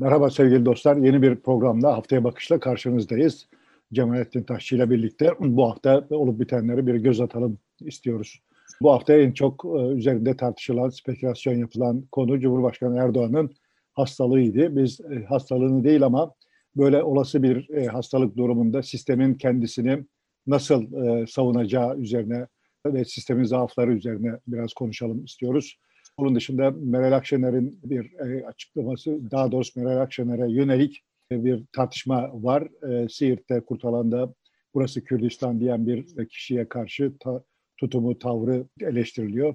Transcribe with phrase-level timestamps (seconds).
[0.00, 0.96] Merhaba sevgili dostlar.
[0.96, 3.48] Yeni bir programda Haftaya Bakış'la karşınızdayız.
[3.92, 8.40] Cemalettin Taşçı ile birlikte bu hafta olup bitenleri bir göz atalım istiyoruz.
[8.82, 13.50] Bu hafta en çok e, üzerinde tartışılan, spekülasyon yapılan konu Cumhurbaşkanı Erdoğan'ın
[13.94, 14.76] hastalığıydı.
[14.76, 16.34] Biz e, hastalığını değil ama
[16.76, 20.04] böyle olası bir e, hastalık durumunda sistemin kendisini
[20.46, 20.86] nasıl
[21.26, 22.46] savunacağı üzerine
[22.86, 25.78] ve sistemin zaafları üzerine biraz konuşalım istiyoruz.
[26.18, 28.12] Bunun dışında Meral Akşener'in bir
[28.48, 32.68] açıklaması, daha doğrusu Meral Akşener'e yönelik bir tartışma var.
[33.10, 34.34] Siirt'te, Kurtalan'da
[34.74, 37.42] burası Kürdistan diyen bir kişiye karşı ta,
[37.76, 39.54] tutumu, tavrı eleştiriliyor.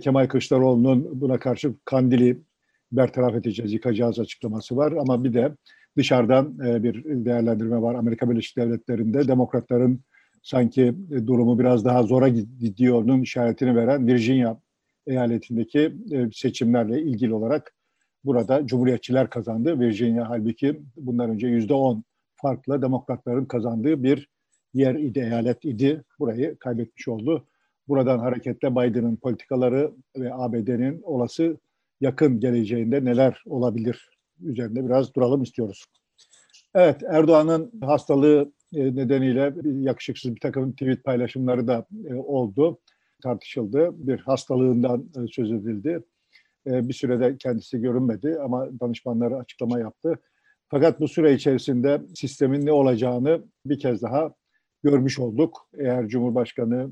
[0.00, 2.38] Kemal Kılıçdaroğlu'nun buna karşı Kandil'i
[2.92, 4.92] bertaraf edeceğiz, yıkacağız açıklaması var.
[4.92, 5.56] Ama bir de
[5.96, 7.94] dışarıdan bir değerlendirme var.
[7.94, 10.00] Amerika Birleşik Devletleri'nde demokratların
[10.42, 10.94] sanki
[11.26, 14.56] durumu biraz daha zora gidiyor'nun işaretini veren Virginia
[15.10, 15.92] eyaletindeki
[16.32, 17.74] seçimlerle ilgili olarak
[18.24, 19.80] burada Cumhuriyetçiler kazandı.
[19.80, 22.04] Virginia halbuki bundan önce yüzde on
[22.36, 24.28] farklı demokratların kazandığı bir
[24.74, 26.04] yer idi, eyalet idi.
[26.18, 27.46] Burayı kaybetmiş oldu.
[27.88, 31.58] Buradan hareketle Biden'ın politikaları ve ABD'nin olası
[32.00, 35.84] yakın geleceğinde neler olabilir üzerinde biraz duralım istiyoruz.
[36.74, 42.78] Evet, Erdoğan'ın hastalığı e, nedeniyle yakışıksız bir takım tweet paylaşımları da e, oldu,
[43.20, 43.90] tartışıldı.
[43.94, 46.02] Bir hastalığından e, söz edildi.
[46.66, 50.18] Bir sürede kendisi görünmedi ama danışmanları açıklama yaptı.
[50.68, 54.34] Fakat bu süre içerisinde sistemin ne olacağını bir kez daha
[54.82, 55.68] görmüş olduk.
[55.78, 56.90] Eğer Cumhurbaşkanı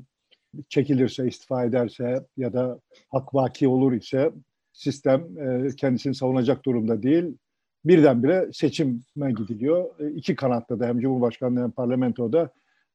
[0.69, 4.31] çekilirse, istifa ederse ya da hak vaki olur ise
[4.73, 5.27] sistem
[5.77, 7.37] kendisini savunacak durumda değil
[7.85, 9.99] birdenbire seçime gidiliyor.
[9.99, 12.49] E, iki kanatta da hem Cumhurbaşkanlığı hem parlamentoda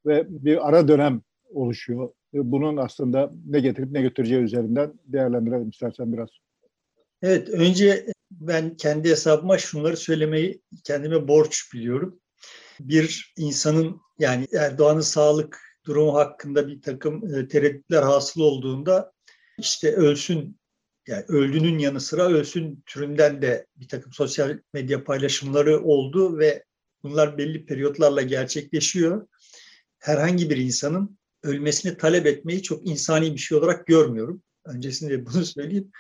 [0.07, 1.21] ve bir ara dönem
[1.55, 2.11] oluşuyor.
[2.35, 6.29] E, bunun aslında ne getirip ne götüreceği üzerinden değerlendirelim istersen biraz.
[7.23, 12.21] Evet, önce ben kendi hesabıma şunları söylemeyi kendime borç biliyorum.
[12.81, 19.13] Bir insanın yani Erdoğan'ın sağlık durumu hakkında bir takım e, tereddütler hasıl olduğunda
[19.59, 20.59] işte ölsün
[21.09, 26.65] yani öldüğünün yanı sıra ölsün türünden de bir takım sosyal medya paylaşımları oldu ve
[27.03, 29.27] bunlar belli periyotlarla gerçekleşiyor.
[29.99, 34.43] Herhangi bir insanın ölmesini talep etmeyi çok insani bir şey olarak görmüyorum.
[34.65, 35.91] Öncesinde bunu söyleyeyim.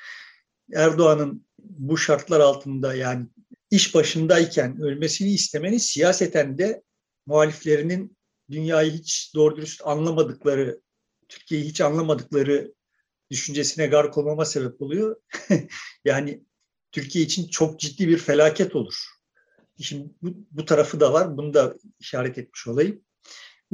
[0.75, 3.27] Erdoğan'ın bu şartlar altında yani
[3.71, 6.82] iş başındayken ölmesini istemeni siyaseten de
[7.27, 8.16] muhaliflerinin
[8.50, 10.81] dünyayı hiç doğru dürüst anlamadıkları,
[11.28, 12.75] Türkiye'yi hiç anlamadıkları
[13.31, 15.16] düşüncesine gark olmama sebep oluyor.
[16.05, 16.44] yani
[16.93, 18.94] Türkiye için çok ciddi bir felaket olur.
[19.81, 21.37] Şimdi bu, bu tarafı da var.
[21.37, 23.05] Bunu da işaret etmiş olayım.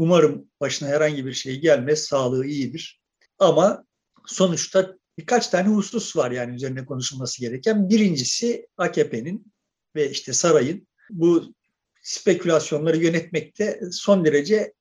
[0.01, 2.05] Umarım başına herhangi bir şey gelmez.
[2.05, 3.01] Sağlığı iyidir.
[3.39, 3.85] Ama
[4.27, 7.91] sonuçta birkaç tane husus var yani üzerine konuşulması gereken.
[7.91, 9.53] Birincisi AKP'nin
[9.97, 11.55] ve işte sarayın bu
[12.03, 14.73] spekülasyonları yönetmekte son derece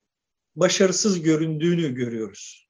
[0.55, 2.67] başarısız göründüğünü görüyoruz.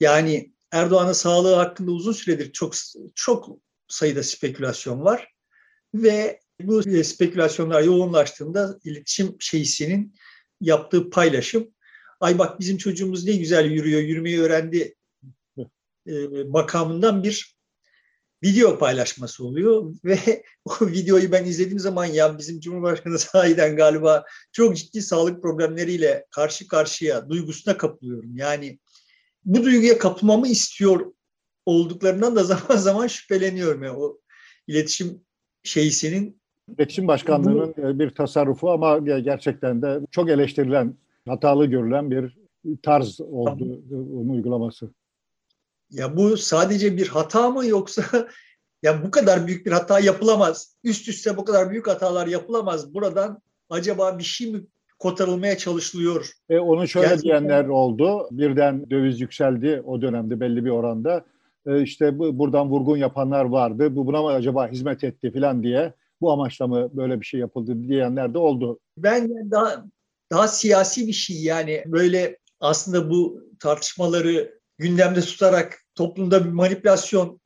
[0.00, 2.74] Yani Erdoğan'ın sağlığı hakkında uzun süredir çok
[3.14, 3.48] çok
[3.88, 5.28] sayıda spekülasyon var
[5.94, 10.14] ve bu spekülasyonlar yoğunlaştığında iletişim şeysinin
[10.60, 11.75] yaptığı paylaşım
[12.20, 14.94] ay bak bizim çocuğumuz ne güzel yürüyor, yürümeyi öğrendi
[16.06, 16.12] e,
[16.48, 17.56] makamından bir
[18.42, 20.18] video paylaşması oluyor ve
[20.64, 26.68] o videoyu ben izlediğim zaman ya bizim Cumhurbaşkanı sahiden galiba çok ciddi sağlık problemleriyle karşı
[26.68, 28.36] karşıya duygusuna kapılıyorum.
[28.36, 28.78] Yani
[29.44, 31.12] bu duyguya kapılmamı istiyor
[31.66, 33.82] olduklarından da zaman zaman şüpheleniyorum.
[33.82, 34.18] Yani o
[34.66, 35.20] iletişim
[35.62, 36.40] şeysinin
[36.78, 40.94] İletişim Başkanlığı'nın bir tasarrufu ama gerçekten de çok eleştirilen,
[41.26, 42.36] hatalı görülen bir
[42.82, 44.90] tarz oldu onun uygulaması.
[45.90, 48.02] Ya bu sadece bir hata mı yoksa
[48.82, 50.76] ya bu kadar büyük bir hata yapılamaz.
[50.84, 52.94] Üst üste bu kadar büyük hatalar yapılamaz.
[52.94, 54.60] Buradan acaba bir şey mi
[54.98, 56.32] kotarılmaya çalışılıyor.
[56.48, 57.48] E, onu şöyle Gerçekten...
[57.48, 58.28] diyenler oldu.
[58.30, 61.24] Birden döviz yükseldi o dönemde belli bir oranda.
[61.66, 63.96] E, işte bu, buradan vurgun yapanlar vardı.
[63.96, 65.92] Bu buna mı acaba hizmet etti falan diye.
[66.20, 68.78] Bu amaçla mı böyle bir şey yapıldı diyenler de oldu.
[68.98, 69.84] Ben daha
[70.30, 77.40] daha siyasi bir şey yani böyle aslında bu tartışmaları gündemde tutarak toplumda bir manipülasyon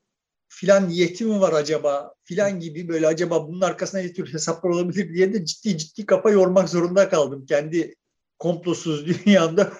[0.48, 5.14] filan niyeti mi var acaba filan gibi böyle acaba bunun arkasında ne tür hesaplar olabilir
[5.14, 7.46] diye de ciddi ciddi kafa yormak zorunda kaldım.
[7.46, 7.94] Kendi
[8.38, 9.72] komplosuz dünyamda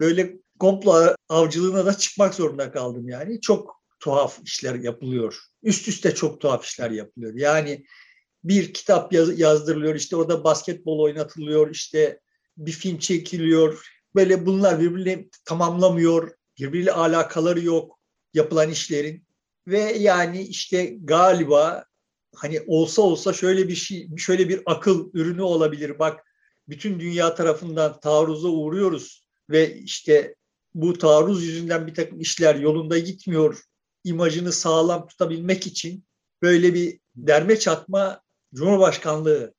[0.00, 3.40] böyle komplo avcılığına da çıkmak zorunda kaldım yani.
[3.40, 5.38] Çok tuhaf işler yapılıyor.
[5.62, 7.34] Üst üste çok tuhaf işler yapılıyor.
[7.34, 7.84] Yani
[8.44, 12.20] bir kitap yaz, yazdırılıyor, işte orada basketbol oynatılıyor, işte
[12.56, 13.86] bir film çekiliyor.
[14.14, 17.98] Böyle bunlar birbirini tamamlamıyor, birbiriyle alakaları yok
[18.34, 19.24] yapılan işlerin
[19.66, 21.84] ve yani işte galiba
[22.34, 25.98] hani olsa olsa şöyle bir şey, şöyle bir akıl ürünü olabilir.
[25.98, 26.24] Bak
[26.68, 30.34] bütün dünya tarafından taarruza uğruyoruz ve işte
[30.74, 33.62] bu taarruz yüzünden bir takım işler yolunda gitmiyor
[34.04, 36.04] imajını sağlam tutabilmek için
[36.42, 38.23] böyle bir derme çatma
[38.54, 39.54] Cumhurbaşkanlığı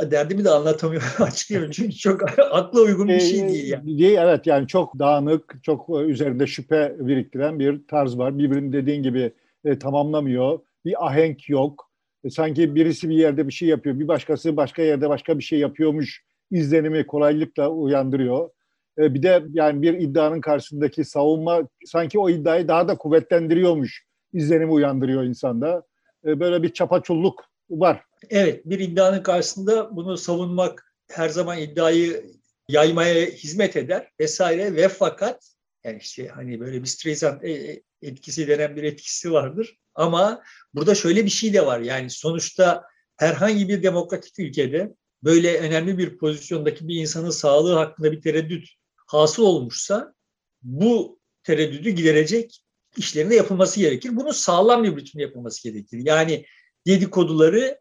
[0.00, 1.72] derdimi de anlatamıyorum, açıklayamıyorum.
[1.72, 3.98] Çünkü çok akla uygun bir şey değil yani.
[3.98, 8.38] Değil, evet yani çok dağınık, çok e, üzerinde şüphe biriktiren bir tarz var.
[8.38, 9.32] Birbirini dediğin gibi
[9.64, 10.58] e, tamamlamıyor.
[10.84, 11.90] Bir ahenk yok.
[12.24, 15.58] E, sanki birisi bir yerde bir şey yapıyor, bir başkası başka yerde başka bir şey
[15.58, 18.50] yapıyormuş izlenimi kolaylıkla uyandırıyor.
[18.98, 24.72] E, bir de yani bir iddianın karşısındaki savunma sanki o iddiayı daha da kuvvetlendiriyormuş izlenimi
[24.72, 25.82] uyandırıyor insanda.
[26.26, 28.05] E, böyle bir çapaçulluk var.
[28.30, 32.36] Evet, bir iddianın karşısında bunu savunmak her zaman iddiayı
[32.68, 38.48] yaymaya hizmet eder vesaire ve fakat yani işte hani böyle bir Streisand e, e, etkisi
[38.48, 39.78] denen bir etkisi vardır.
[39.94, 40.42] Ama
[40.74, 41.80] burada şöyle bir şey de var.
[41.80, 42.84] Yani sonuçta
[43.16, 48.68] herhangi bir demokratik ülkede böyle önemli bir pozisyondaki bir insanın sağlığı hakkında bir tereddüt
[49.06, 50.14] hasıl olmuşsa
[50.62, 52.62] bu tereddüdü giderecek
[52.96, 54.16] işlerinde yapılması gerekir.
[54.16, 56.00] Bunun sağlam bir biçimde yapılması gerekir.
[56.04, 56.46] Yani
[56.86, 57.78] dedikoduları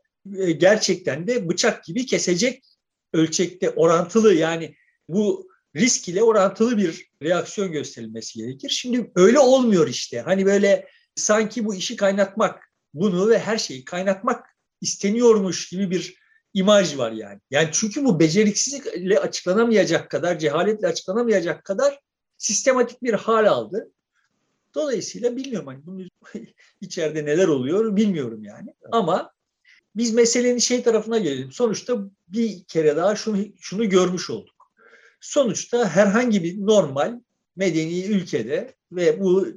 [0.58, 2.64] gerçekten de bıçak gibi kesecek
[3.14, 4.76] ölçekte orantılı yani
[5.10, 8.70] bu risk ile orantılı bir reaksiyon gösterilmesi gerekir.
[8.70, 10.22] Şimdi öyle olmuyor işte.
[10.22, 14.46] Hani böyle sanki bu işi kaynatmak, bunu ve her şeyi kaynatmak
[14.82, 16.16] isteniyormuş gibi bir
[16.54, 17.40] imaj var yani.
[17.52, 22.00] Yani çünkü bu beceriksizlikle açıklanamayacak kadar, cehaletle açıklanamayacak kadar
[22.38, 23.92] sistematik bir hal aldı.
[24.76, 26.10] Dolayısıyla bilmiyorum hani bunun
[26.82, 28.74] içeride neler oluyor bilmiyorum yani.
[28.92, 29.35] Ama
[29.96, 31.52] biz meselenin şey tarafına gelelim.
[31.52, 31.98] Sonuçta
[32.28, 34.72] bir kere daha şunu, şunu görmüş olduk.
[35.22, 37.20] Sonuçta herhangi bir normal
[37.56, 39.48] medeni ülkede ve bu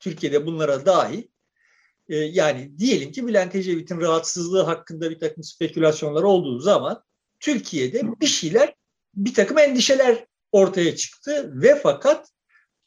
[0.00, 1.22] Türkiye'de bunlara dahil
[2.08, 7.02] e, yani diyelim ki Bülent Ecevit'in rahatsızlığı hakkında bir takım spekülasyonlar olduğu zaman
[7.40, 8.74] Türkiye'de bir şeyler
[9.14, 12.28] bir takım endişeler ortaya çıktı ve fakat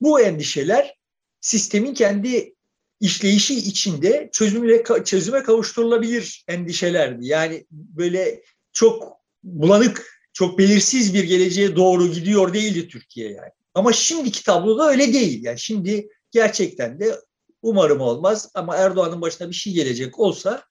[0.02, 0.96] bu endişeler
[1.42, 2.56] sistemin kendi
[3.02, 7.28] işleyişi içinde çözümle çözüme kavuşturulabilir endişelerdi.
[7.28, 13.52] Yani böyle çok bulanık, çok belirsiz bir geleceğe doğru gidiyor değildi Türkiye yani.
[13.74, 15.44] Ama şimdiki tabloda öyle değil.
[15.44, 17.16] Yani şimdi gerçekten de
[17.62, 20.64] umarım olmaz ama Erdoğan'ın başına bir şey gelecek olsa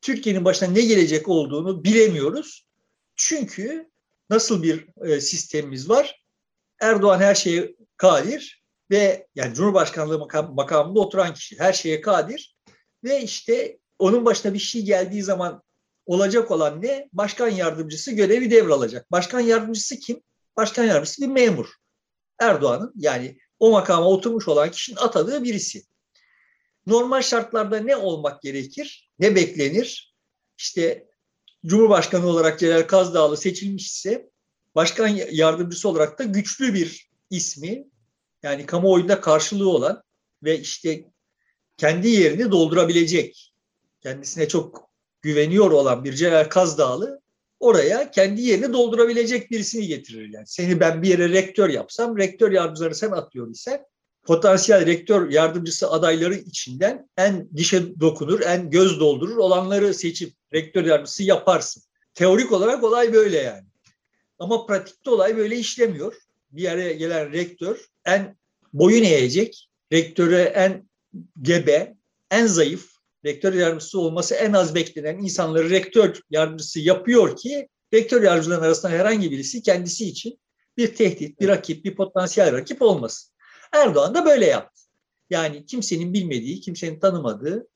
[0.00, 2.66] Türkiye'nin başına ne gelecek olduğunu bilemiyoruz.
[3.16, 3.90] Çünkü
[4.30, 6.22] nasıl bir e, sistemimiz var?
[6.80, 12.56] Erdoğan her şeye kadir ve yani Cumhurbaşkanlığı makam, makamında oturan kişi her şeye kadir
[13.04, 15.62] ve işte onun başına bir şey geldiği zaman
[16.06, 17.08] olacak olan ne?
[17.12, 19.12] Başkan yardımcısı görevi devralacak.
[19.12, 20.22] Başkan yardımcısı kim?
[20.56, 21.66] Başkan yardımcısı bir memur.
[22.38, 25.82] Erdoğan'ın yani o makama oturmuş olan kişinin atadığı birisi.
[26.86, 29.10] Normal şartlarda ne olmak gerekir?
[29.18, 30.14] Ne beklenir?
[30.58, 31.06] İşte
[31.66, 34.30] Cumhurbaşkanı olarak Celal Kazdağlı seçilmişse
[34.74, 37.84] başkan yardımcısı olarak da güçlü bir ismi
[38.46, 40.02] yani kamuoyunda karşılığı olan
[40.42, 41.04] ve işte
[41.76, 43.52] kendi yerini doldurabilecek,
[44.00, 44.90] kendisine çok
[45.22, 47.20] güveniyor olan bir Celal Kazdağlı
[47.60, 50.28] oraya kendi yerini doldurabilecek birisini getirir.
[50.32, 53.84] Yani seni ben bir yere rektör yapsam, rektör yardımcıları sen atıyor ise
[54.24, 61.22] potansiyel rektör yardımcısı adayları içinden en dişe dokunur, en göz doldurur olanları seçip rektör yardımcısı
[61.22, 61.82] yaparsın.
[62.14, 63.66] Teorik olarak olay böyle yani.
[64.38, 66.25] Ama pratikte olay böyle işlemiyor.
[66.56, 68.36] Bir yere gelen rektör en
[68.72, 70.88] boyun eğecek, rektöre en
[71.42, 71.94] gebe,
[72.30, 72.90] en zayıf,
[73.24, 79.30] rektör yardımcısı olması en az beklenen insanları rektör yardımcısı yapıyor ki rektör yardımcıların arasında herhangi
[79.30, 80.38] birisi kendisi için
[80.76, 83.32] bir tehdit, bir rakip, bir potansiyel rakip olmasın.
[83.72, 84.82] Erdoğan da böyle yaptı.
[85.30, 87.68] Yani kimsenin bilmediği, kimsenin tanımadığı,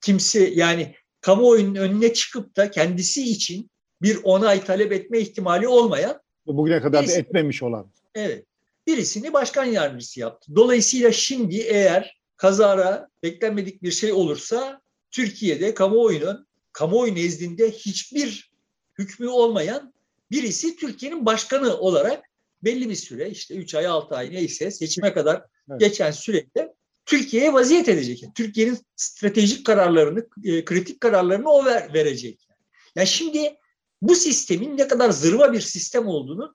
[0.00, 3.70] kimse yani kamuoyunun önüne çıkıp da kendisi için
[4.02, 7.92] bir onay talep etme ihtimali olmayan bugüne kadar da etmemiş olan.
[8.16, 8.44] Evet.
[8.86, 10.52] Birisini başkan yardımcısı yaptı.
[10.56, 14.80] Dolayısıyla şimdi eğer kazara beklenmedik bir şey olursa
[15.10, 18.52] Türkiye'de kamuoyunun kamuoyu nezdinde hiçbir
[18.98, 19.94] hükmü olmayan
[20.30, 22.24] birisi Türkiye'nin başkanı olarak
[22.64, 25.80] belli bir süre işte 3 ay 6 ay neyse seçime kadar evet.
[25.80, 26.74] geçen sürede
[27.06, 28.22] Türkiye'ye vaziyet edecek.
[28.22, 32.48] Yani Türkiye'nin stratejik kararlarını, e, kritik kararlarını o ver, verecek.
[32.96, 33.56] Yani şimdi
[34.02, 36.54] bu sistemin ne kadar zırva bir sistem olduğunu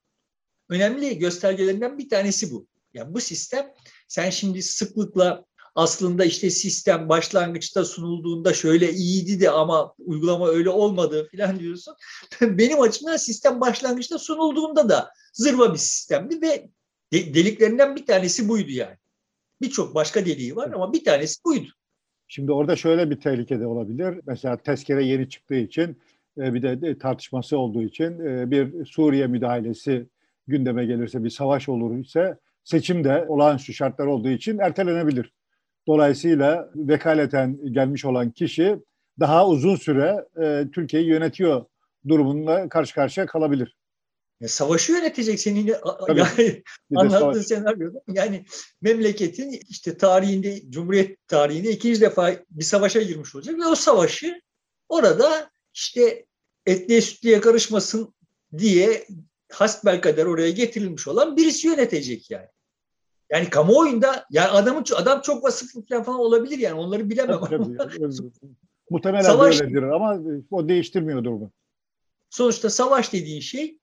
[0.72, 2.68] önemli göstergelerinden bir tanesi bu.
[2.94, 3.72] Yani bu sistem
[4.08, 11.28] sen şimdi sıklıkla aslında işte sistem başlangıçta sunulduğunda şöyle iyiydi de ama uygulama öyle olmadı
[11.32, 11.96] filan diyorsun.
[12.42, 16.70] Benim açımdan sistem başlangıçta sunulduğunda da zırva bir sistemdi ve
[17.14, 18.98] deliklerinden bir tanesi buydu yani.
[19.62, 21.68] Birçok başka deliği var ama bir tanesi buydu.
[22.28, 24.22] Şimdi orada şöyle bir tehlike de olabilir.
[24.26, 25.98] Mesela tezkere yeni çıktığı için
[26.38, 30.08] e, bir de tartışması olduğu için e, bir Suriye müdahalesi
[30.52, 35.34] gündeme gelirse bir savaş olur ise seçim de olağanüstü şartlar olduğu için ertelenebilir.
[35.88, 38.78] Dolayısıyla vekaleten gelmiş olan kişi
[39.20, 41.66] daha uzun süre e, Türkiye'yi yönetiyor
[42.08, 43.78] durumunda karşı karşıya kalabilir.
[44.42, 45.68] Ya savaşı yönetecek senin
[46.10, 46.64] yani
[46.96, 48.02] anlattığın senaryoda.
[48.08, 48.46] Yani
[48.82, 54.42] memleketin işte tarihinde, Cumhuriyet tarihinde ikinci defa bir savaşa girmiş olacak ve o savaşı
[54.90, 56.26] orada işte
[56.66, 58.14] etliye sütlüye karışmasın
[58.58, 59.08] diye
[59.52, 62.48] hasbelkader oraya getirilmiş olan birisi yönetecek yani.
[63.32, 67.40] Yani kamuoyunda yani adamın adam çok vasıflı falan olabilir yani onları bilemem.
[67.50, 67.98] Tabii, tabii.
[68.90, 70.20] Muhtemelen Savaş, öyledir ama
[70.52, 71.52] o değiştirmiyor durumu.
[72.30, 73.78] Sonuçta savaş dediğin şey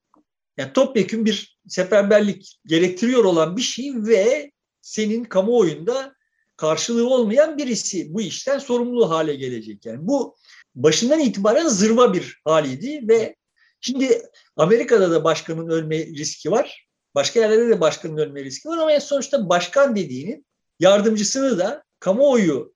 [0.57, 6.15] yani topyekun bir seferberlik gerektiriyor olan bir şey ve senin kamuoyunda
[6.57, 9.87] karşılığı olmayan birisi bu işten sorumlu hale gelecek.
[9.87, 10.37] Yani bu
[10.75, 13.37] başından itibaren zırva bir haliydi ve
[13.81, 14.23] şimdi
[14.57, 16.89] Amerika'da da başkanın ölme riski var.
[17.15, 20.47] Başka yerlerde de başkanın ölme riski var ama en sonuçta başkan dediğinin
[20.81, 22.75] yardımcısını da kamuoyu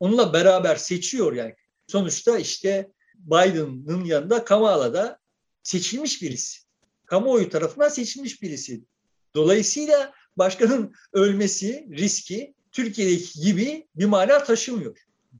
[0.00, 1.54] onunla beraber seçiyor yani.
[1.86, 5.18] Sonuçta işte Biden'ın yanında Kamala da
[5.62, 6.60] seçilmiş birisi.
[7.06, 8.84] Kamuoyu tarafından seçilmiş birisi.
[9.34, 14.96] Dolayısıyla başkanın ölmesi riski Türkiye'deki gibi bir mana taşımıyor.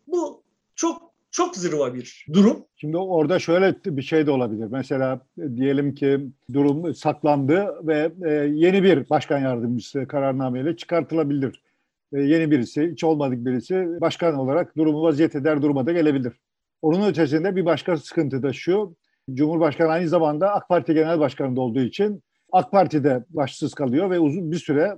[0.06, 0.44] Bu
[0.74, 2.64] çok çok zırva bir durum.
[2.76, 4.66] Şimdi orada şöyle bir şey de olabilir.
[4.70, 5.20] Mesela
[5.56, 6.20] diyelim ki
[6.52, 11.62] durum saklandı ve e, yeni bir başkan yardımcısı kararnameyle çıkartılabilir.
[12.12, 16.32] E, yeni birisi, hiç olmadık birisi başkan olarak durumu vaziyet eder duruma da gelebilir.
[16.82, 18.96] Onun ötesinde bir başka sıkıntı da şu.
[19.34, 24.52] Cumhurbaşkanı aynı zamanda AK Parti Genel Başkanı olduğu için AK Parti'de başsız kalıyor ve uzun
[24.52, 24.96] bir süre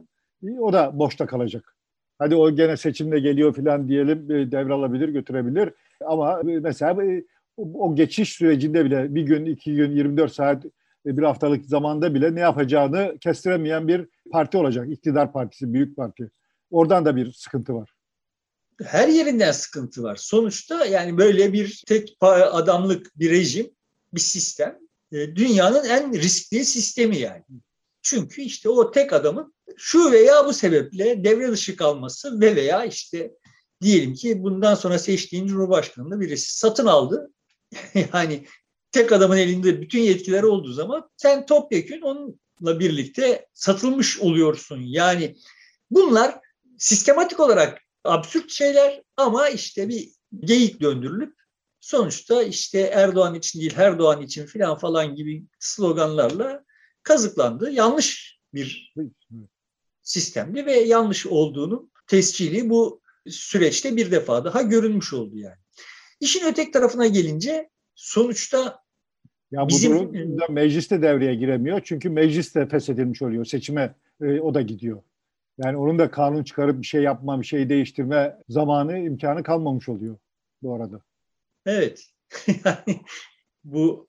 [0.61, 1.78] o da boşta kalacak.
[2.19, 5.71] Hadi o gene seçimde geliyor filan diyelim e, devralabilir, götürebilir.
[6.07, 7.25] Ama mesela e,
[7.57, 10.65] o geçiş sürecinde bile bir gün, iki gün, 24 saat,
[11.07, 14.89] e, bir haftalık zamanda bile ne yapacağını kestiremeyen bir parti olacak.
[14.91, 16.31] İktidar partisi, büyük parti.
[16.71, 17.99] Oradan da bir sıkıntı var
[18.85, 20.17] her yerinden sıkıntı var.
[20.17, 23.71] Sonuçta yani böyle bir tek adamlık bir rejim,
[24.15, 24.79] bir sistem
[25.13, 27.45] e, dünyanın en riskli sistemi yani.
[28.03, 33.33] Çünkü işte o tek adamın şu veya bu sebeple devre dışı kalması ve veya işte
[33.83, 37.31] diyelim ki bundan sonra seçtiğin Cumhurbaşkanı'nı birisi satın aldı.
[38.13, 38.47] yani
[38.93, 44.81] tek adamın elinde bütün yetkiler olduğu zaman sen topyekün onunla birlikte satılmış oluyorsun.
[44.81, 45.37] Yani
[45.91, 46.41] bunlar
[46.79, 51.35] sistematik olarak absürt şeyler ama işte bir geyik döndürülüp
[51.81, 56.65] sonuçta işte Erdoğan için değil Erdoğan için filan falan gibi sloganlarla
[57.03, 57.71] kazıklandı.
[57.71, 58.93] Yanlış bir
[60.09, 65.57] sistemdi ve yanlış olduğunu tescili bu süreçte bir defa daha görülmüş oldu yani.
[66.21, 68.83] İşin ötek tarafına gelince sonuçta
[69.51, 71.81] ya bu bizim durumda meclis de devreye giremiyor.
[71.85, 73.45] Çünkü meclis de feshedilmiş oluyor.
[73.45, 75.03] Seçime e, o da gidiyor.
[75.59, 80.17] Yani onun da kanun çıkarıp bir şey yapma, bir şey değiştirme zamanı, imkanı kalmamış oluyor
[80.63, 81.01] bu arada.
[81.67, 82.05] Evet.
[82.65, 83.01] yani
[83.65, 84.09] bu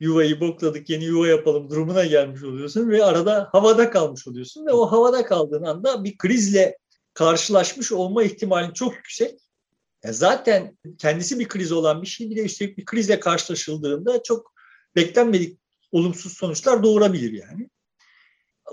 [0.00, 4.86] yuvayı bokladık, yeni yuva yapalım durumuna gelmiş oluyorsun ve arada havada kalmış oluyorsun ve o
[4.86, 6.78] havada kaldığın anda bir krizle
[7.14, 9.40] karşılaşmış olma ihtimalin çok yüksek.
[10.04, 14.54] Ya zaten kendisi bir kriz olan bir şey bir de üstelik bir krizle karşılaşıldığında çok
[14.96, 15.58] beklenmedik
[15.92, 17.68] olumsuz sonuçlar doğurabilir yani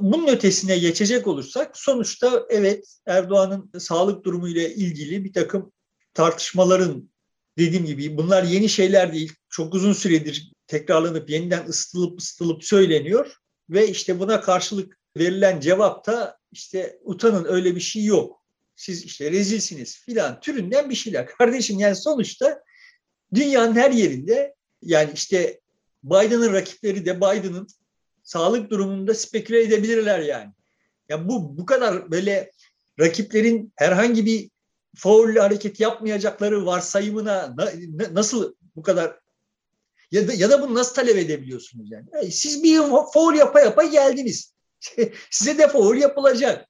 [0.02, 5.72] bunun ötesine geçecek olursak sonuçta evet Erdoğan'ın sağlık durumu ile ilgili bir takım
[6.14, 7.10] tartışmaların
[7.58, 9.34] dediğim gibi bunlar yeni şeyler değil.
[9.50, 13.38] Çok uzun süredir tekrarlanıp yeniden ısıtılıp ısıtılıp söyleniyor
[13.70, 18.44] ve işte buna karşılık verilen cevap da işte utanın öyle bir şey yok.
[18.76, 21.28] Siz işte rezilsiniz filan türünden bir şeyler.
[21.38, 22.64] Kardeşim yani sonuçta
[23.34, 25.60] dünyanın her yerinde yani işte
[26.04, 27.68] Biden'ın rakipleri de Biden'ın
[28.24, 30.52] sağlık durumunda speküle edebilirler yani.
[31.10, 32.52] Ya bu bu kadar böyle
[33.00, 34.50] rakiplerin herhangi bir
[34.96, 39.20] faul hareket yapmayacakları varsayımına na, na, nasıl bu kadar
[40.12, 42.06] ya da ya da bunu nasıl talep edebiliyorsunuz yani?
[42.14, 42.78] yani siz bir
[43.14, 44.54] faul yapa yapa geldiniz.
[45.32, 46.68] Size de faul yapılacak.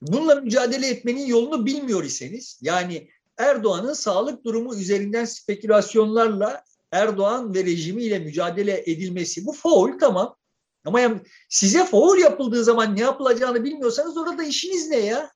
[0.00, 8.18] Bununla mücadele etmenin yolunu bilmiyor iseniz yani Erdoğan'ın sağlık durumu üzerinden spekülasyonlarla Erdoğan ve rejimiyle
[8.18, 10.36] mücadele edilmesi bu faul tamam.
[10.84, 15.30] Ama yani size faul yapıldığı zaman ne yapılacağını bilmiyorsanız orada işiniz ne ya?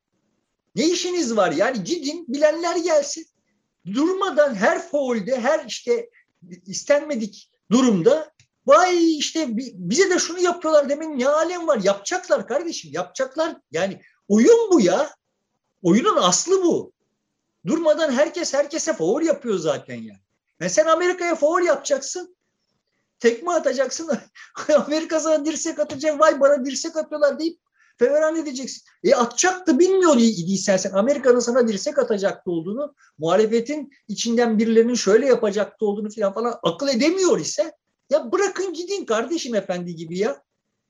[0.76, 1.52] Ne işiniz var?
[1.52, 3.26] Yani gidin bilenler gelsin.
[3.86, 6.10] Durmadan her faulde, her işte
[6.66, 8.32] istenmedik durumda
[8.66, 11.80] vay işte bize de şunu yapıyorlar demenin ne alem var?
[11.82, 13.56] Yapacaklar kardeşim, yapacaklar.
[13.70, 15.10] Yani oyun bu ya.
[15.82, 16.92] Oyunun aslı bu.
[17.66, 20.20] Durmadan herkes herkese favori yapıyor zaten yani.
[20.60, 22.36] Ve sen Amerika'ya favori yapacaksın.
[23.18, 24.10] Tekme atacaksın.
[24.86, 26.20] Amerika sana dirsek atacak.
[26.20, 27.59] Vay bana dirsek atıyorlar deyip
[28.00, 28.82] feveran edeceksin.
[29.04, 30.90] E atacaktı bilmiyor idiysen sen.
[30.90, 37.40] Amerika'nın sana dirsek atacaktı olduğunu, muhalefetin içinden birilerinin şöyle yapacaktı olduğunu falan falan akıl edemiyor
[37.40, 37.72] ise
[38.10, 40.42] ya bırakın gidin kardeşim efendi gibi ya.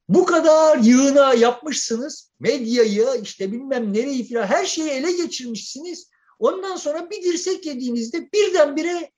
[0.09, 2.31] Bu kadar yığına yapmışsınız.
[2.41, 6.11] Medyayı işte bilmem nereyi falan her şeyi ele geçirmişsiniz.
[6.39, 9.11] Ondan sonra bir dirsek yediğinizde birdenbire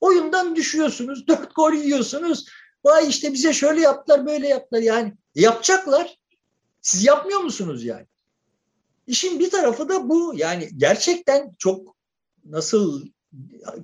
[0.00, 1.28] oyundan düşüyorsunuz.
[1.28, 2.46] Dört gol yiyorsunuz.
[2.84, 5.12] Vay işte bize şöyle yaptılar böyle yaptılar yani.
[5.34, 6.18] Yapacaklar.
[6.84, 8.06] Siz yapmıyor musunuz yani?
[9.06, 10.32] İşin bir tarafı da bu.
[10.36, 11.96] Yani gerçekten çok
[12.44, 13.06] nasıl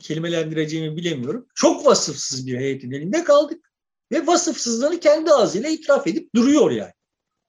[0.00, 1.46] kelimelendireceğimi bilemiyorum.
[1.54, 3.72] Çok vasıfsız bir heyetin elinde kaldık.
[4.12, 6.92] Ve vasıfsızlığını kendi ağzıyla itiraf edip duruyor yani.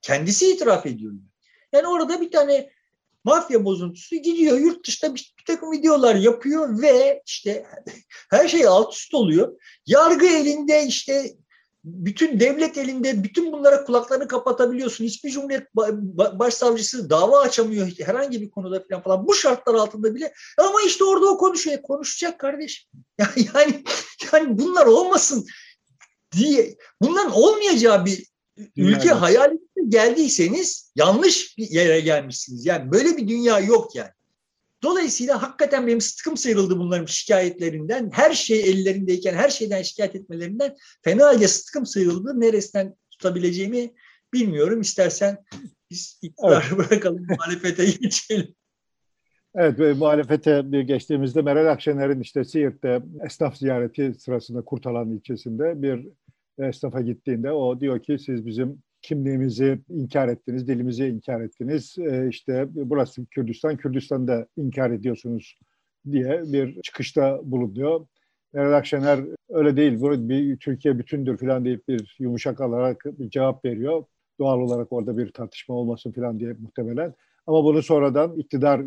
[0.02, 1.12] Kendisi itiraf ediyor.
[1.72, 2.70] Yani orada bir tane
[3.24, 7.66] mafya bozuntusu gidiyor yurt dışında bir, bir takım videolar yapıyor ve işte
[8.30, 9.60] her şey alt üst oluyor.
[9.86, 11.34] Yargı elinde işte
[11.84, 15.04] bütün devlet elinde bütün bunlara kulaklarını kapatabiliyorsun.
[15.04, 15.74] Hiçbir cumhuriyet
[16.38, 19.26] başsavcısı dava açamıyor herhangi bir konuda falan falan.
[19.26, 21.82] Bu şartlar altında bile ama işte orada o konuşuyor.
[21.82, 22.88] Konuşacak kardeş.
[23.18, 23.84] Yani, yani,
[24.32, 25.46] yani bunlar olmasın
[26.32, 28.26] diye bunların olmayacağı bir
[28.76, 29.18] ülke yani.
[29.18, 29.58] hayal
[29.88, 32.66] geldiyseniz yanlış bir yere gelmişsiniz.
[32.66, 34.10] Yani böyle bir dünya yok yani.
[34.82, 38.10] Dolayısıyla hakikaten benim sıtkım sıyrıldı bunların şikayetlerinden.
[38.12, 42.40] Her şey ellerindeyken her şeyden şikayet etmelerinden fena halde sıtkım sıyrıldı.
[42.40, 43.94] Neresinden tutabileceğimi
[44.32, 44.80] bilmiyorum.
[44.80, 45.44] İstersen
[45.90, 46.78] biz iktidarı evet.
[46.78, 48.54] bırakalım, muhalefete geçelim.
[49.54, 56.08] Evet ve muhalefete bir geçtiğimizde Meral Akşener'in işte Siirt'te esnaf ziyareti sırasında Kurtalan ilçesinde bir
[56.58, 61.96] esnafa gittiğinde o diyor ki siz bizim kimliğimizi inkar ettiniz, dilimizi inkar ettiniz.
[61.98, 65.58] E, işte burası Kürdistan, Kürdistan'ı da inkar ediyorsunuz
[66.10, 68.06] diye bir çıkışta bulunuyor.
[68.52, 73.64] Meral Akşener öyle değil, bu bir Türkiye bütündür falan deyip bir yumuşak alarak bir cevap
[73.64, 74.04] veriyor.
[74.38, 77.14] Doğal olarak orada bir tartışma olmasın falan diye muhtemelen.
[77.46, 78.80] Ama bunu sonradan iktidar,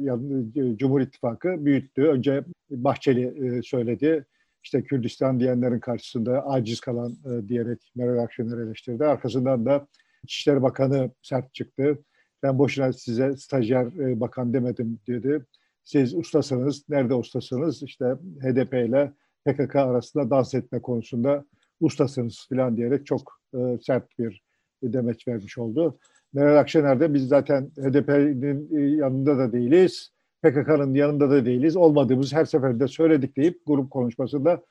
[0.77, 2.03] Cumhur İttifakı büyüttü.
[2.03, 4.25] Önce Bahçeli e, söyledi
[4.65, 9.05] işte Kürdistan diyenlerin karşısında aciz kalan e, diyerek Meral Akşener eleştirdi.
[9.05, 9.87] Arkasından da
[10.25, 11.97] İçişleri Bakanı sert çıktı.
[12.43, 15.45] Ben boşuna size stajyer e, bakan demedim dedi.
[15.83, 16.89] Siz ustasınız.
[16.89, 17.83] Nerede ustasınız?
[17.83, 18.05] İşte
[18.41, 19.11] HDP ile
[19.45, 21.45] PKK arasında dans etme konusunda
[21.79, 24.43] ustasınız falan diyerek çok e, sert bir
[24.83, 25.99] demeç vermiş oldu.
[26.33, 30.11] Meral Akşener de biz zaten HDP'nin e, yanında da değiliz.
[30.43, 31.75] PKK'nın yanında da değiliz.
[31.75, 34.61] Olmadığımız her seferinde söyledik deyip grup konuşmasında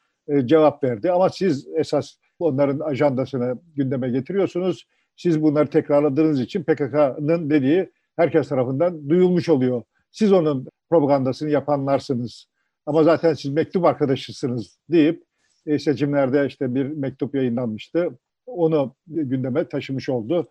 [0.45, 1.13] cevap verdi.
[1.13, 4.87] Ama siz esas onların ajandasını gündeme getiriyorsunuz.
[5.17, 9.83] Siz bunları tekrarladığınız için PKK'nın dediği herkes tarafından duyulmuş oluyor.
[10.11, 12.47] Siz onun propagandasını yapanlarsınız.
[12.87, 15.25] Ama zaten siz mektup arkadaşısınız deyip
[15.67, 18.19] e, seçimlerde işte bir mektup yayınlanmıştı.
[18.47, 20.49] Onu gündeme taşımış oldu.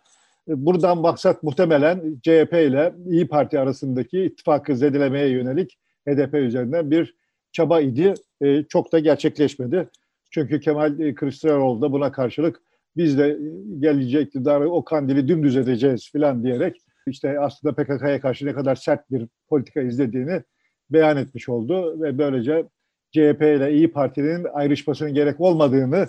[0.48, 7.14] E, buradan maksat muhtemelen CHP ile İyi Parti arasındaki ittifakı zedelemeye yönelik HDP üzerinden bir
[7.52, 8.14] çaba idi.
[8.40, 9.88] E, çok da gerçekleşmedi.
[10.30, 12.62] Çünkü Kemal Kılıçdaroğlu da buna karşılık
[12.96, 13.38] biz de
[13.78, 16.76] gelecek iktidarı o kandili dümdüz edeceğiz falan diyerek
[17.06, 20.42] işte aslında PKK'ya karşı ne kadar sert bir politika izlediğini
[20.90, 22.64] beyan etmiş oldu ve böylece
[23.12, 26.08] CHP ile İyi Parti'nin ayrışmasının gerek olmadığını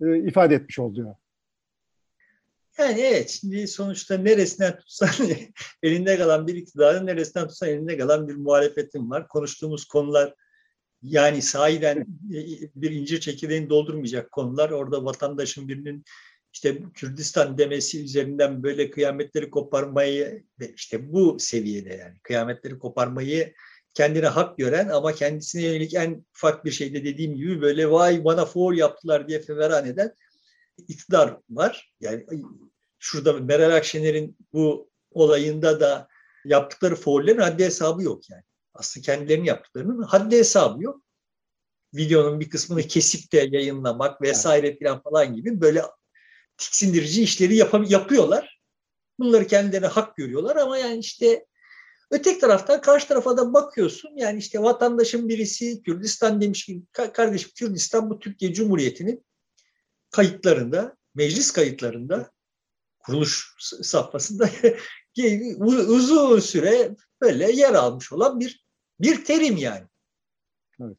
[0.00, 1.16] e, ifade etmiş oldu.
[2.78, 5.10] Yani evet şimdi sonuçta neresinden tutsan
[5.82, 9.28] elinde kalan bir iktidarın neresinden tutsan elinde kalan bir muhalefetin var.
[9.28, 10.34] Konuştuğumuz konular
[11.02, 11.98] yani sahiden
[12.34, 12.40] e,
[12.74, 14.70] bir incir çekirdeğini doldurmayacak konular.
[14.70, 16.04] Orada vatandaşın birinin
[16.52, 20.44] işte Kürdistan demesi üzerinden böyle kıyametleri koparmayı
[20.76, 23.54] işte bu seviyede yani kıyametleri koparmayı
[23.94, 28.44] kendine hak gören ama kendisine yönelik en ufak bir şeyde dediğim gibi böyle vay bana
[28.44, 30.14] for yaptılar diye feveran eden
[30.88, 31.94] iktidar var.
[32.00, 32.26] Yani
[32.98, 36.08] şurada Meral Akşener'in bu olayında da
[36.44, 38.42] yaptıkları foullerin haddi hesabı yok yani.
[38.78, 41.02] Aslında kendilerinin yaptıklarının haddi hesabı yok.
[41.94, 45.82] Videonun bir kısmını kesip de yayınlamak vesaire falan falan gibi böyle
[46.56, 48.60] tiksindirici işleri yap yapıyorlar.
[49.18, 51.46] Bunları kendilerine hak görüyorlar ama yani işte
[52.10, 54.10] ötek taraftan karşı tarafa da bakıyorsun.
[54.16, 59.26] Yani işte vatandaşın birisi Kürdistan demiş ki kardeşim Kürdistan bu Türkiye Cumhuriyeti'nin
[60.10, 62.30] kayıtlarında, meclis kayıtlarında
[62.98, 64.50] kuruluş safhasında
[65.88, 68.67] uzun süre böyle yer almış olan bir
[69.00, 69.84] bir terim yani.
[70.82, 70.96] Evet.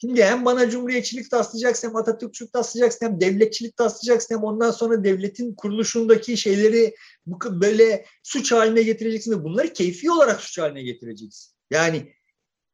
[0.00, 5.54] Şimdi hem bana cumhuriyetçilik taslayacaksın, hem Atatürkçülük taslayacaksın, hem devletçilik taslayacaksın, hem ondan sonra devletin
[5.54, 6.94] kuruluşundaki şeyleri
[7.46, 11.54] böyle suç haline getireceksin ve bunları keyfi olarak suç haline getireceksin.
[11.70, 12.12] Yani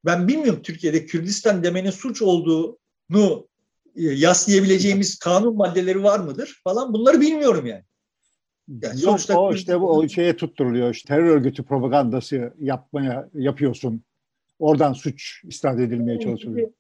[0.05, 3.49] ben bilmiyorum Türkiye'de Kürdistan demenin suç olduğunu
[3.97, 7.85] e, yaslayabileceğimiz kanun maddeleri var mıdır falan bunları bilmiyorum yani.
[8.69, 10.95] yani Yok o işte bu o şeye tutturuluyor.
[10.95, 14.05] İşte, terör örgütü propagandası yapmaya yapıyorsun.
[14.61, 16.71] Oradan suç istat edilmeye çalışılıyor.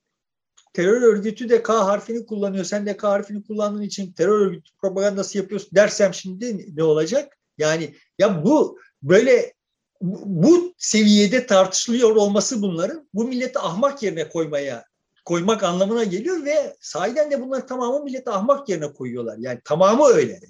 [0.73, 2.65] Terör örgütü de K harfini kullanıyor.
[2.65, 7.39] Sen de K harfini kullandığın için terör örgütü propagandası yapıyorsun dersem şimdi ne olacak?
[7.59, 9.55] Yani ya bu böyle
[10.01, 14.85] bu seviyede tartışılıyor olması bunların bu milleti ahmak yerine koymaya
[15.25, 19.37] koymak anlamına geliyor ve sahiden de bunlar tamamı milleti ahmak yerine koyuyorlar.
[19.39, 20.41] Yani tamamı öyle.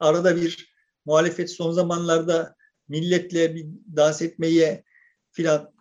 [0.00, 2.56] Arada bir muhalefet son zamanlarda
[2.88, 4.84] milletle bir dans etmeye
[5.30, 5.72] filan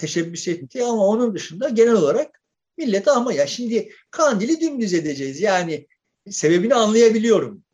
[0.00, 2.42] teşebbüs etti ama onun dışında genel olarak
[2.78, 5.40] millete ama ya şimdi kandili dümdüz edeceğiz.
[5.40, 5.86] Yani
[6.30, 7.64] sebebini anlayabiliyorum.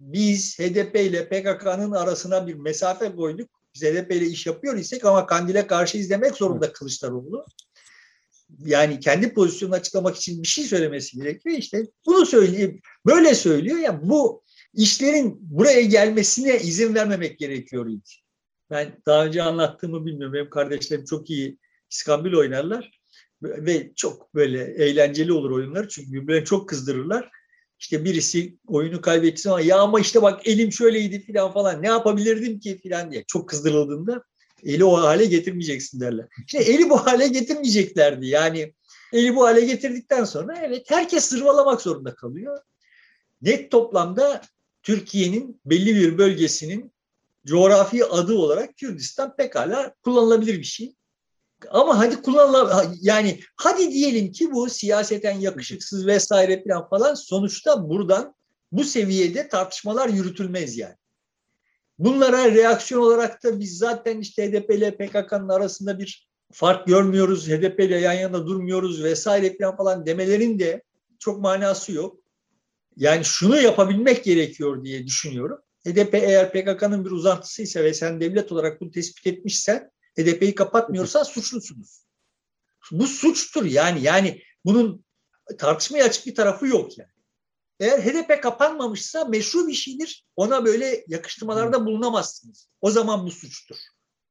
[0.00, 3.50] Biz HDP ile PKK'nın arasına bir mesafe koyduk.
[3.74, 7.46] Biz HDP ile iş yapıyor isek ama kandile karşı izlemek zorunda Kılıçdaroğlu.
[8.58, 11.56] Yani kendi pozisyonunu açıklamak için bir şey söylemesi gerekiyor.
[11.56, 12.80] İşte bunu söyleyeyim.
[13.06, 14.42] Böyle söylüyor ya bu
[14.74, 17.90] işlerin buraya gelmesine izin vermemek gerekiyor.
[18.70, 20.34] Ben daha önce anlattığımı bilmiyorum.
[20.34, 21.58] Benim kardeşlerim çok iyi
[21.90, 23.00] iskambil oynarlar
[23.42, 27.30] ve çok böyle eğlenceli olur oyunlar çünkü birbirlerini çok kızdırırlar.
[27.80, 32.60] İşte birisi oyunu kaybettiği zaman ya ama işte bak elim şöyleydi filan falan ne yapabilirdim
[32.60, 34.22] ki filan diye çok kızdırıldığında
[34.64, 36.26] eli o hale getirmeyeceksin derler.
[36.46, 38.74] İşte eli bu hale getirmeyeceklerdi yani
[39.12, 42.60] eli bu hale getirdikten sonra evet herkes zırvalamak zorunda kalıyor.
[43.42, 44.42] Net toplamda
[44.82, 46.92] Türkiye'nin belli bir bölgesinin
[47.46, 50.94] coğrafi adı olarak Kürdistan pekala kullanılabilir bir şey.
[51.70, 58.34] Ama hadi kullanılan yani hadi diyelim ki bu siyaseten yakışıksız vesaire falan falan sonuçta buradan
[58.72, 60.94] bu seviyede tartışmalar yürütülmez yani.
[61.98, 67.48] Bunlara reaksiyon olarak da biz zaten işte HDP ile PKK'nın arasında bir fark görmüyoruz.
[67.48, 70.82] HDP ile yan yana durmuyoruz vesaire falan falan demelerin de
[71.18, 72.18] çok manası yok.
[72.96, 75.58] Yani şunu yapabilmek gerekiyor diye düşünüyorum.
[75.86, 82.04] HDP eğer PKK'nın bir uzantısıysa ve sen devlet olarak bunu tespit etmişsen HDP'yi kapatmıyorsa suçlusunuz.
[82.90, 84.02] Bu suçtur yani.
[84.02, 85.04] Yani bunun
[85.58, 87.10] tartışmaya açık bir tarafı yok yani.
[87.80, 90.26] Eğer HDP kapanmamışsa meşru bir şeydir.
[90.36, 92.68] Ona böyle yakıştırmalarda bulunamazsınız.
[92.80, 93.76] O zaman bu suçtur.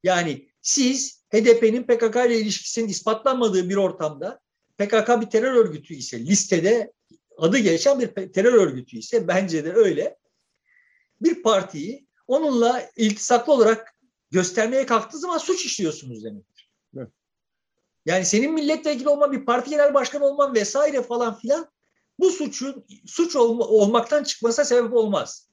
[0.04, 4.40] Yani siz HDP'nin PKK ile ilişkisinin ispatlanmadığı bir ortamda
[4.78, 6.94] PKK bir terör örgütü ise listede
[7.38, 10.18] adı geçen bir terör örgütü ise bence de öyle
[11.22, 13.97] bir partiyi onunla iltisaklı olarak
[14.32, 16.72] göstermeye kalktığı zaman suç işliyorsunuz demektir.
[16.98, 17.10] Evet.
[18.06, 21.68] Yani senin milletvekili olman, bir parti genel başkanı olman vesaire falan filan
[22.20, 25.48] bu suçun suç olma, olmaktan çıkmasına sebep olmaz.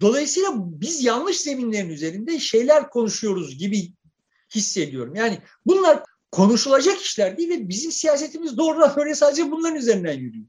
[0.00, 3.92] Dolayısıyla biz yanlış zeminlerin üzerinde şeyler konuşuyoruz gibi
[4.54, 5.14] hissediyorum.
[5.14, 10.46] Yani bunlar konuşulacak işler değil ve bizim siyasetimiz doğrudan böyle sadece bunların üzerinden yürüyor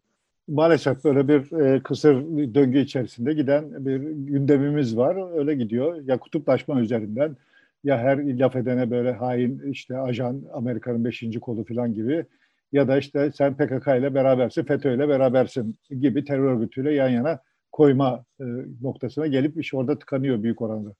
[0.51, 2.15] maalesef böyle bir e, kısır
[2.53, 5.37] döngü içerisinde giden bir gündemimiz var.
[5.39, 6.01] Öyle gidiyor.
[6.05, 7.37] Ya kutuplaşma üzerinden
[7.83, 12.25] ya her laf edene böyle hain işte ajan Amerika'nın beşinci kolu falan gibi
[12.71, 17.39] ya da işte sen PKK ile berabersin, FETÖ ile berabersin gibi terör örgütüyle yan yana
[17.71, 18.43] koyma e,
[18.81, 20.95] noktasına gelip iş orada tıkanıyor büyük oranda.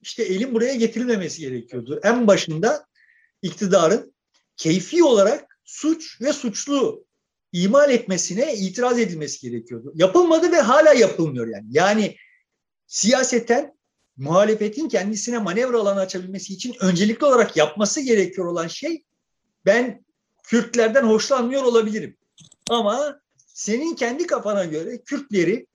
[0.00, 2.00] İşte elin buraya getirilmemesi gerekiyordu.
[2.04, 2.86] En başında
[3.42, 4.14] iktidarın
[4.56, 7.04] keyfi olarak suç ve suçlu
[7.52, 9.92] imal etmesine itiraz edilmesi gerekiyordu.
[9.94, 11.66] Yapılmadı ve hala yapılmıyor yani.
[11.70, 12.16] Yani
[12.86, 13.72] siyaseten
[14.16, 19.04] muhalefetin kendisine manevra alanı açabilmesi için öncelikli olarak yapması gerekiyor olan şey
[19.66, 20.04] ben
[20.42, 22.16] Kürtlerden hoşlanmıyor olabilirim.
[22.70, 25.66] Ama senin kendi kafana göre Kürtleri,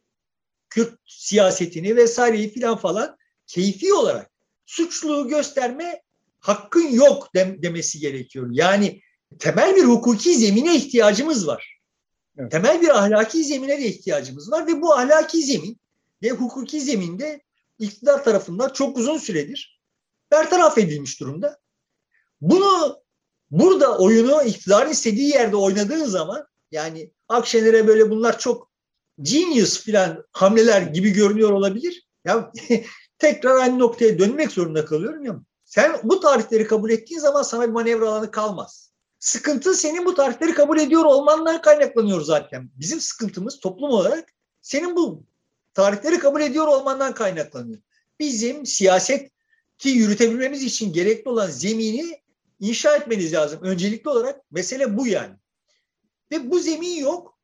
[0.70, 4.32] Kürt siyasetini vesaireyi filan falan keyfi olarak
[4.66, 6.02] suçluluğu gösterme
[6.40, 8.48] hakkın yok demesi gerekiyor.
[8.52, 9.02] Yani
[9.40, 11.80] temel bir hukuki zemine ihtiyacımız var.
[12.38, 12.52] Evet.
[12.52, 15.78] Temel bir ahlaki zemine de ihtiyacımız var ve bu ahlaki zemin
[16.24, 17.42] ve hukuki zeminde
[17.80, 19.78] iktidar tarafından çok uzun süredir
[20.32, 21.60] bertaraf edilmiş durumda.
[22.42, 23.00] Bunu
[23.52, 28.72] burada oyunu iktidarın istediği yerde oynadığın zaman yani Akşener'e böyle bunlar çok
[29.22, 32.08] genius filan hamleler gibi görünüyor olabilir.
[32.26, 32.52] Ya
[33.18, 35.40] tekrar aynı noktaya dönmek zorunda kalıyorum ya.
[35.66, 38.92] Sen bu tarihleri kabul ettiğin zaman sana bir manevra alanı kalmaz.
[39.20, 42.70] Sıkıntı senin bu tarihleri kabul ediyor olmandan kaynaklanıyor zaten.
[42.76, 44.30] Bizim sıkıntımız toplum olarak
[44.62, 45.24] senin bu
[45.78, 47.80] tarihleri kabul ediyor olmandan kaynaklanıyor.
[48.20, 49.32] Bizim siyaset
[49.78, 52.22] ki yürütebilmemiz için gerekli olan zemini
[52.60, 53.60] inşa etmeniz lazım.
[53.62, 55.36] Öncelikli olarak mesele bu yani.
[56.32, 57.40] Ve bu zemin yok.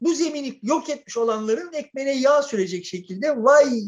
[0.00, 3.82] Bu zemini yok etmiş olanların ekmeğine yağ sürecek şekilde vay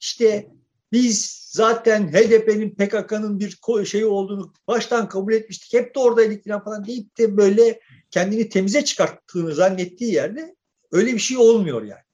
[0.00, 0.50] işte
[0.92, 5.74] Biz zaten HDP'nin PKK'nın bir şeyi olduğunu baştan kabul etmiştik.
[5.74, 10.56] Hep de oradaydık falan deyip de böyle kendini temize çıkarttığını zannettiği yerde
[10.92, 12.09] öyle bir şey olmuyor yani.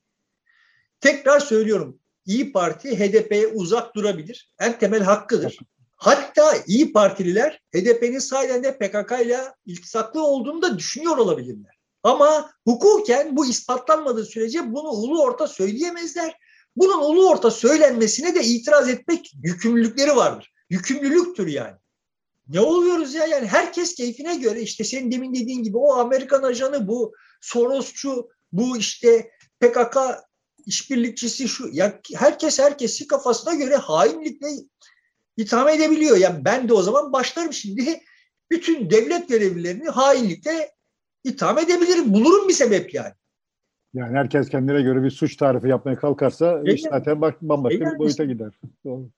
[1.01, 1.99] Tekrar söylüyorum.
[2.27, 4.53] İyi Parti HDP'ye uzak durabilir.
[4.61, 5.59] En temel hakkıdır.
[5.97, 11.77] Hatta İyi Partililer HDP'nin sayeden de PKK ile iltisaklı olduğunu da düşünüyor olabilirler.
[12.03, 16.37] Ama hukuken bu ispatlanmadığı sürece bunu ulu orta söyleyemezler.
[16.77, 20.53] Bunun ulu orta söylenmesine de itiraz etmek yükümlülükleri vardır.
[20.71, 21.77] Yükümlülüktür yani.
[22.49, 26.89] Ne oluyoruz ya yani herkes keyfine göre işte senin demin dediğin gibi o Amerikan ajanı
[26.89, 29.31] bu Sorosçu bu işte
[29.61, 29.97] PKK
[30.67, 34.49] işbirlikçisi şu ya herkes herkesi kafasına göre hainlikle
[35.37, 36.17] itham edebiliyor.
[36.17, 38.01] Yani ben de o zaman başlarım şimdi
[38.51, 40.71] bütün devlet görevlilerini hainlikle
[41.25, 42.15] itham edebilirim.
[42.15, 43.13] Bulurum bir sebep yani.
[43.95, 47.99] Yani herkes kendine göre bir suç tarifi yapmaya kalkarsa Değil iş zaten bambaşka Değil bir
[47.99, 48.53] boyuta gider.
[48.85, 49.11] Doğru.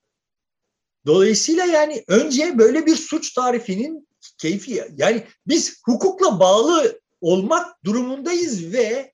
[1.06, 4.08] Dolayısıyla yani önce böyle bir suç tarifinin
[4.38, 9.12] keyfi yani biz hukukla bağlı olmak durumundayız ve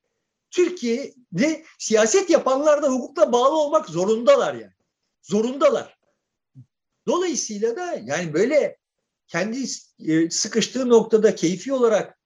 [0.55, 4.73] Türkiye'de siyaset yapanlar da hukukla bağlı olmak zorundalar yani.
[5.23, 5.97] Zorundalar.
[7.07, 8.77] Dolayısıyla da yani böyle
[9.29, 9.65] kendi
[9.99, 12.19] e, sıkıştığı noktada keyfi olarak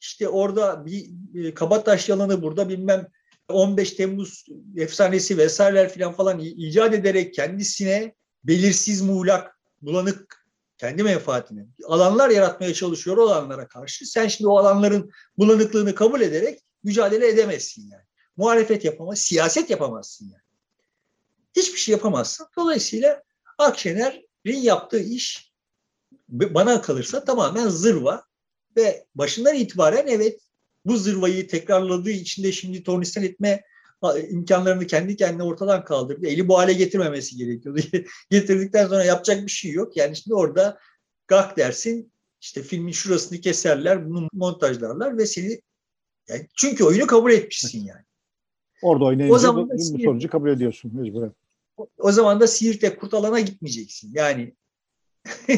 [0.00, 3.08] işte orada bir e, Kabataş yalanı burada bilmem
[3.48, 4.44] 15 Temmuz
[4.76, 10.46] efsanesi vesaireler falan falan icat ederek kendisine belirsiz muğlak, bulanık
[10.78, 14.06] kendi menfaatine alanlar yaratmaya çalışıyor o alanlara karşı.
[14.06, 18.02] Sen şimdi o alanların bulanıklığını kabul ederek mücadele edemezsin yani.
[18.36, 20.42] Muhalefet yapamaz, siyaset yapamazsın yani.
[21.56, 22.46] Hiçbir şey yapamazsın.
[22.56, 23.22] Dolayısıyla
[23.58, 25.52] Akşener'in yaptığı iş
[26.28, 28.24] bana kalırsa tamamen zırva
[28.76, 30.40] ve başından itibaren evet
[30.84, 33.64] bu zırvayı tekrarladığı için de şimdi tornistan etme
[34.28, 36.26] imkanlarını kendi kendine ortadan kaldırdı.
[36.26, 37.80] Eli bu hale getirmemesi gerekiyordu.
[38.30, 39.96] Getirdikten sonra yapacak bir şey yok.
[39.96, 40.78] Yani şimdi orada
[41.28, 45.60] gak dersin işte filmin şurasını keserler, bunu montajlarlar ve seni
[46.28, 48.04] yani çünkü oyunu kabul etmişsin yani.
[48.82, 51.32] Orada oynayınca o zaman bu, bu sonucu kabul ediyorsun mecburen.
[51.76, 54.10] O, o zaman da Siirt'e kurtalana gitmeyeceksin.
[54.14, 54.54] Yani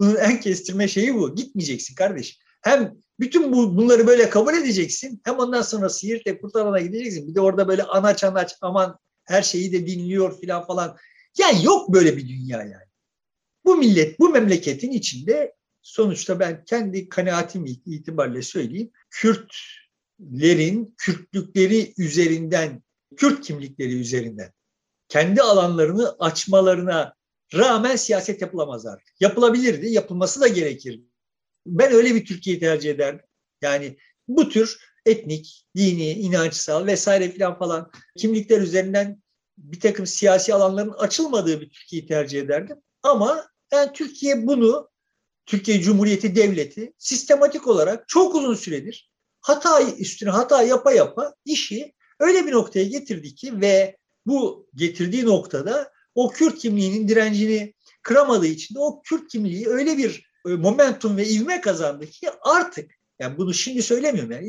[0.00, 1.34] bunun en kestirme şeyi bu.
[1.34, 2.38] Gitmeyeceksin kardeş.
[2.62, 5.20] Hem bütün bu, bunları böyle kabul edeceksin.
[5.24, 7.28] Hem ondan sonra Siirt'e kurtarana gideceksin.
[7.28, 10.96] Bir de orada böyle anaç anaç aman her şeyi de dinliyor filan falan.
[11.38, 12.92] Yani yok böyle bir dünya yani.
[13.64, 18.90] Bu millet, bu memleketin içinde sonuçta ben kendi kanaatim itibariyle söyleyeyim.
[19.10, 22.82] Kürtlerin Kürtlükleri üzerinden,
[23.16, 24.52] Kürt kimlikleri üzerinden
[25.08, 27.14] kendi alanlarını açmalarına
[27.54, 29.20] rağmen siyaset yapılamaz artık.
[29.20, 31.04] Yapılabilirdi, yapılması da gerekirdi.
[31.66, 33.26] Ben öyle bir Türkiye'yi tercih ederdim.
[33.62, 33.96] Yani
[34.28, 39.22] bu tür etnik, dini, inançsal vesaire filan falan kimlikler üzerinden
[39.58, 42.76] bir takım siyasi alanların açılmadığı bir Türkiye'yi tercih ederdim.
[43.02, 44.88] Ama yani Türkiye bunu,
[45.46, 52.46] Türkiye Cumhuriyeti Devleti sistematik olarak çok uzun süredir hata üstüne hata yapa yapa işi öyle
[52.46, 58.78] bir noktaya getirdi ki ve bu getirdiği noktada o Kürt kimliğinin direncini kıramadığı için de
[58.78, 63.82] o Kürt kimliği öyle bir e, momentum ve ivme kazandı ki artık yani bunu şimdi
[63.82, 64.46] söylemiyorum yani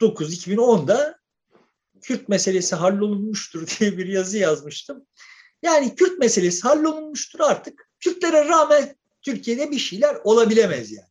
[0.00, 1.18] 2009-2010'da
[2.02, 5.06] Kürt meselesi hallolunmuştur diye bir yazı yazmıştım.
[5.62, 7.90] Yani Kürt meselesi hallolunmuştur artık.
[8.00, 11.08] Kürtlere rağmen Türkiye'de bir şeyler olabilemez yani.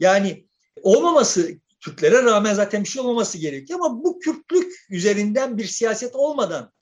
[0.00, 0.46] Yani
[0.82, 6.72] olmaması Kürtlere rağmen zaten bir şey olmaması gerekiyor ama bu Kürtlük üzerinden bir siyaset olmadan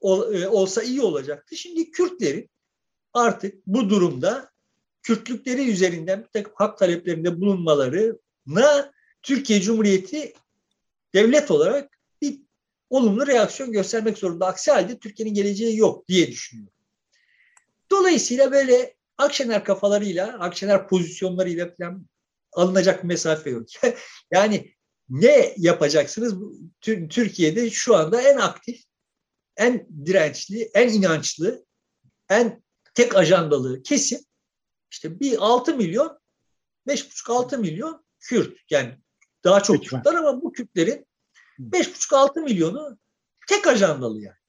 [0.00, 1.56] ol, e, olsa iyi olacaktı.
[1.56, 2.50] Şimdi Kürtlerin
[3.12, 4.50] artık bu durumda
[5.02, 10.32] Kürtlükleri üzerinden bir takım hak taleplerinde bulunmalarına Türkiye Cumhuriyeti
[11.14, 12.40] devlet olarak bir
[12.90, 14.46] olumlu reaksiyon göstermek zorunda.
[14.46, 16.74] Aksi halde Türkiye'nin geleceği yok diye düşünüyorum.
[17.90, 22.06] Dolayısıyla böyle Akşener kafalarıyla, Akşener pozisyonlarıyla falan
[22.52, 23.66] alınacak mesafe yok.
[24.30, 24.74] yani
[25.08, 26.34] ne yapacaksınız?
[27.10, 28.82] Türkiye'de şu anda en aktif,
[29.56, 31.64] en dirençli, en inançlı,
[32.28, 32.62] en
[32.94, 34.20] tek ajandalı kesim
[34.90, 36.20] işte bir 6 milyon,
[36.86, 38.56] 5,5-6 milyon Kürt.
[38.70, 38.98] Yani
[39.44, 39.84] daha çok.
[39.84, 41.06] Kürtler ama bu Kürtlerin
[41.58, 42.98] 5,5-6 milyonu
[43.48, 44.39] tek ajandalı yani.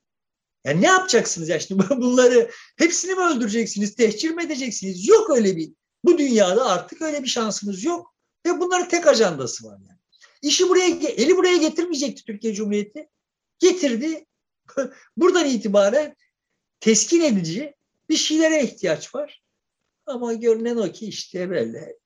[0.66, 5.08] Yani ne yapacaksınız ya şimdi bunları hepsini mi öldüreceksiniz, tehcir mi edeceksiniz?
[5.08, 5.72] Yok öyle bir,
[6.04, 8.16] bu dünyada artık öyle bir şansımız yok.
[8.46, 10.00] Ve bunların tek ajandası var yani.
[10.42, 13.10] İşi buraya, eli buraya getirmeyecekti Türkiye Cumhuriyeti.
[13.60, 14.26] Getirdi.
[15.18, 16.16] Buradan itibaren
[16.80, 17.76] teskin edici
[18.10, 19.44] bir şeylere ihtiyaç var.
[20.06, 21.98] Ama görünen o ki işte böyle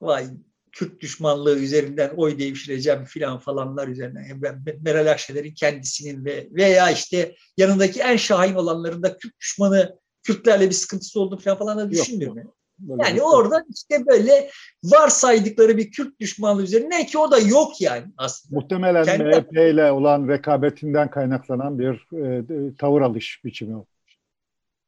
[0.00, 0.28] vay
[0.78, 4.40] Kürt düşmanlığı üzerinden oy devşireceğim filan falanlar üzerinden
[4.82, 10.74] Meral Akşener'in kendisinin ve veya işte yanındaki en şahin olanların da Kürt düşmanı Kürtlerle bir
[10.74, 12.38] sıkıntısı olduğunu falan falan da düşünmüyorum.
[12.38, 12.56] Yok.
[12.78, 14.50] Böyle yani orada işte böyle
[14.84, 18.60] varsaydıkları bir Kürt düşmanlığı üzerine ki o da yok yani aslında.
[18.60, 19.24] Muhtemelen Kendi...
[19.24, 23.86] MHP ile olan rekabetinden kaynaklanan bir e, tavır alış biçimi o.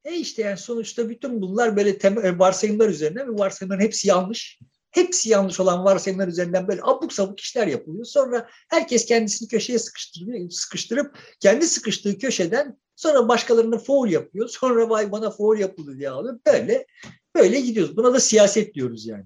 [0.04, 4.58] E işte yani sonuçta bütün bunlar böyle tem- e, varsayımlar üzerine ve varsayımların hepsi yanlış.
[4.90, 8.04] Hepsi yanlış olan varsayımlar üzerinden böyle abuk sabuk işler yapılıyor.
[8.04, 14.48] Sonra herkes kendisini köşeye sıkıştırıyor, sıkıştırıp kendi sıkıştığı köşeden sonra başkalarına foul yapıyor.
[14.48, 16.38] Sonra vay bana foul yapıldı diye alıyor.
[16.46, 16.86] Böyle
[17.36, 17.96] böyle gidiyoruz.
[17.96, 19.24] Buna da siyaset diyoruz yani.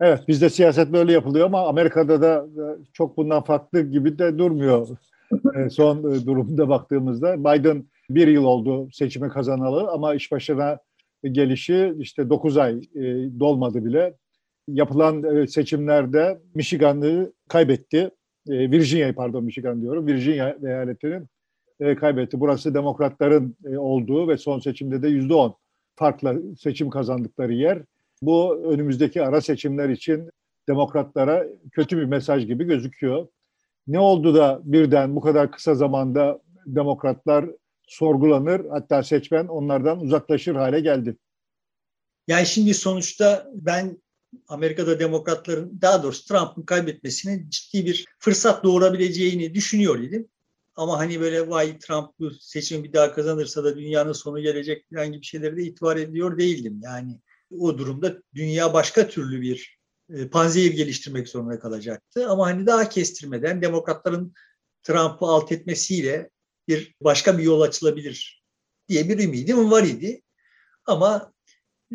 [0.00, 2.46] Evet bizde siyaset böyle yapılıyor ama Amerika'da da
[2.92, 4.88] çok bundan farklı gibi de durmuyor.
[5.56, 10.78] E, son e, durumda baktığımızda Biden bir yıl oldu seçimi kazanalı ama iş başına
[11.22, 13.02] gelişi işte 9 ay e,
[13.40, 14.14] dolmadı bile.
[14.72, 18.10] Yapılan seçimlerde Michigan'ı kaybetti.
[18.48, 20.06] Virginia'yı pardon Michigan diyorum.
[20.06, 21.28] Virginia eyaletinin
[21.96, 22.40] kaybetti.
[22.40, 25.54] Burası demokratların olduğu ve son seçimde de yüzde on
[25.96, 27.82] farkla seçim kazandıkları yer.
[28.22, 30.30] Bu önümüzdeki ara seçimler için
[30.68, 33.26] demokratlara kötü bir mesaj gibi gözüküyor.
[33.86, 37.44] Ne oldu da birden bu kadar kısa zamanda demokratlar
[37.86, 41.16] sorgulanır hatta seçmen onlardan uzaklaşır hale geldi?
[42.28, 43.96] Yani şimdi sonuçta ben
[44.48, 50.28] Amerika'da demokratların daha doğrusu Trump'ın kaybetmesinin ciddi bir fırsat doğurabileceğini düşünüyor idim.
[50.74, 55.12] Ama hani böyle vay Trump bu seçimi bir daha kazanırsa da dünyanın sonu gelecek falan
[55.12, 56.80] gibi şeyleri de itibar ediyor değildim.
[56.82, 57.20] Yani
[57.58, 59.78] o durumda dünya başka türlü bir
[60.10, 62.28] e, panzehir geliştirmek zorunda kalacaktı.
[62.28, 64.34] Ama hani daha kestirmeden demokratların
[64.82, 66.30] Trump'ı alt etmesiyle
[66.68, 68.44] bir başka bir yol açılabilir
[68.88, 70.22] diye bir ümidim var idi.
[70.86, 71.32] Ama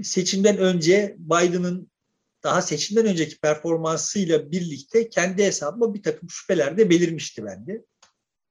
[0.04, 1.92] seçimden önce Biden'ın
[2.46, 7.86] daha seçimden önceki performansıyla birlikte kendi hesabıma bir takım şüpheler de belirmişti bende.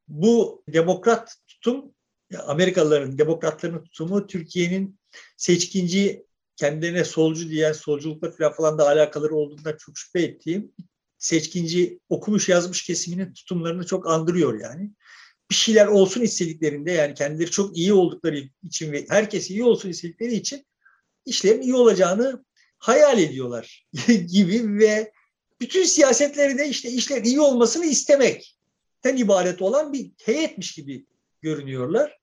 [0.09, 1.95] Bu demokrat tutum,
[2.39, 4.99] Amerikalıların, demokratların tutumu Türkiye'nin
[5.37, 6.27] seçkinci
[6.57, 10.73] kendilerine solcu diyen solculukla falan da alakaları olduğundan çok şüphe ettiğim
[11.19, 14.91] seçkinci okumuş yazmış kesiminin tutumlarını çok andırıyor yani.
[15.51, 20.35] Bir şeyler olsun istediklerinde yani kendileri çok iyi oldukları için ve herkes iyi olsun istedikleri
[20.35, 20.67] için
[21.27, 22.45] işlerin iyi olacağını
[22.85, 23.87] hayal ediyorlar
[24.33, 25.13] gibi ve
[25.61, 31.07] bütün siyasetleri de işte işler iyi olmasını istemekten ibaret olan bir heyetmiş gibi
[31.43, 32.19] görünüyorlar.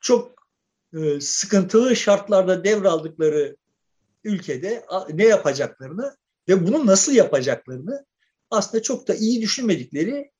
[0.00, 0.48] Çok
[0.94, 3.56] e, sıkıntılı şartlarda devraldıkları
[4.24, 6.16] ülkede ne yapacaklarını
[6.48, 8.06] ve bunu nasıl yapacaklarını
[8.50, 10.30] aslında çok da iyi düşünmedikleri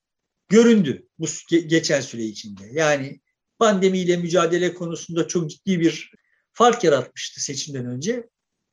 [0.49, 2.63] göründü bu geçen süre içinde.
[2.73, 3.21] Yani
[3.59, 6.13] pandemiyle mücadele konusunda çok ciddi bir
[6.53, 8.29] fark yaratmıştı seçimden önce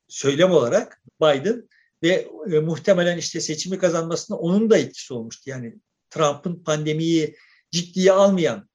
[0.08, 1.70] söylem olarak Biden
[2.04, 5.50] ve e, muhtemelen işte seçimi kazanmasında onun da etkisi olmuştu.
[5.50, 5.76] Yani
[6.10, 7.36] Trump'ın pandemiyi
[7.72, 8.70] ciddiye almayan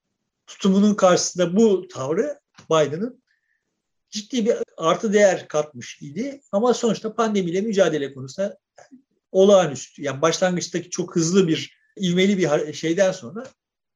[0.47, 3.23] tutumunun karşısında bu tavrı Biden'ın
[4.11, 6.41] ciddi bir artı değer katmış idi.
[6.53, 8.59] Ama sonuçta pandemiyle mücadele konusunda
[9.33, 10.03] olağanüstü.
[10.03, 13.47] Yani başlangıçtaki çok hızlı bir ivmeli bir şeyden sonra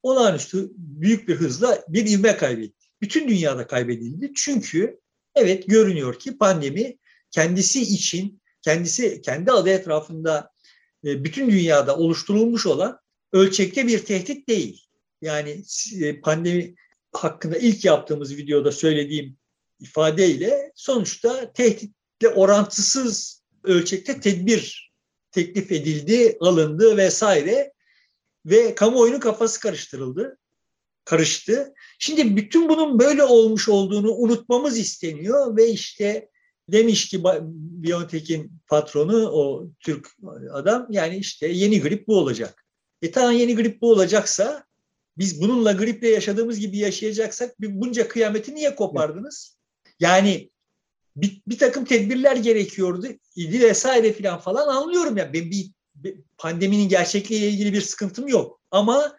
[0.03, 2.87] olağanüstü büyük bir hızla bir ivme kaybetti.
[3.01, 4.31] Bütün dünyada kaybedildi.
[4.35, 4.99] Çünkü
[5.35, 6.97] evet görünüyor ki pandemi
[7.33, 10.51] kendisi için, kendisi kendi adı etrafında
[11.05, 12.99] e, bütün dünyada oluşturulmuş olan
[13.31, 14.85] ölçekte bir tehdit değil.
[15.21, 15.63] Yani
[16.01, 16.75] e, pandemi
[17.11, 19.37] hakkında ilk yaptığımız videoda söylediğim
[19.79, 24.93] ifadeyle sonuçta tehditle orantısız ölçekte tedbir
[25.31, 27.73] teklif edildi, alındı vesaire
[28.45, 30.37] ve kamuoyunun kafası karıştırıldı,
[31.05, 31.73] karıştı.
[31.99, 36.29] Şimdi bütün bunun böyle olmuş olduğunu unutmamız isteniyor ve işte
[36.69, 37.23] demiş ki
[37.83, 40.07] Biontech'in patronu o Türk
[40.51, 42.65] adam yani işte yeni grip bu olacak.
[43.01, 44.65] E tamam yeni grip bu olacaksa
[45.17, 49.57] biz bununla griple yaşadığımız gibi yaşayacaksak bunca kıyameti niye kopardınız?
[49.99, 50.49] Yani
[51.15, 55.33] bir, bir takım tedbirler gerekiyordu idi vesaire filan falan anlıyorum ya.
[55.33, 58.61] Ben bir, bir pandeminin gerçekliğiyle ilgili bir sıkıntım yok.
[58.71, 59.17] Ama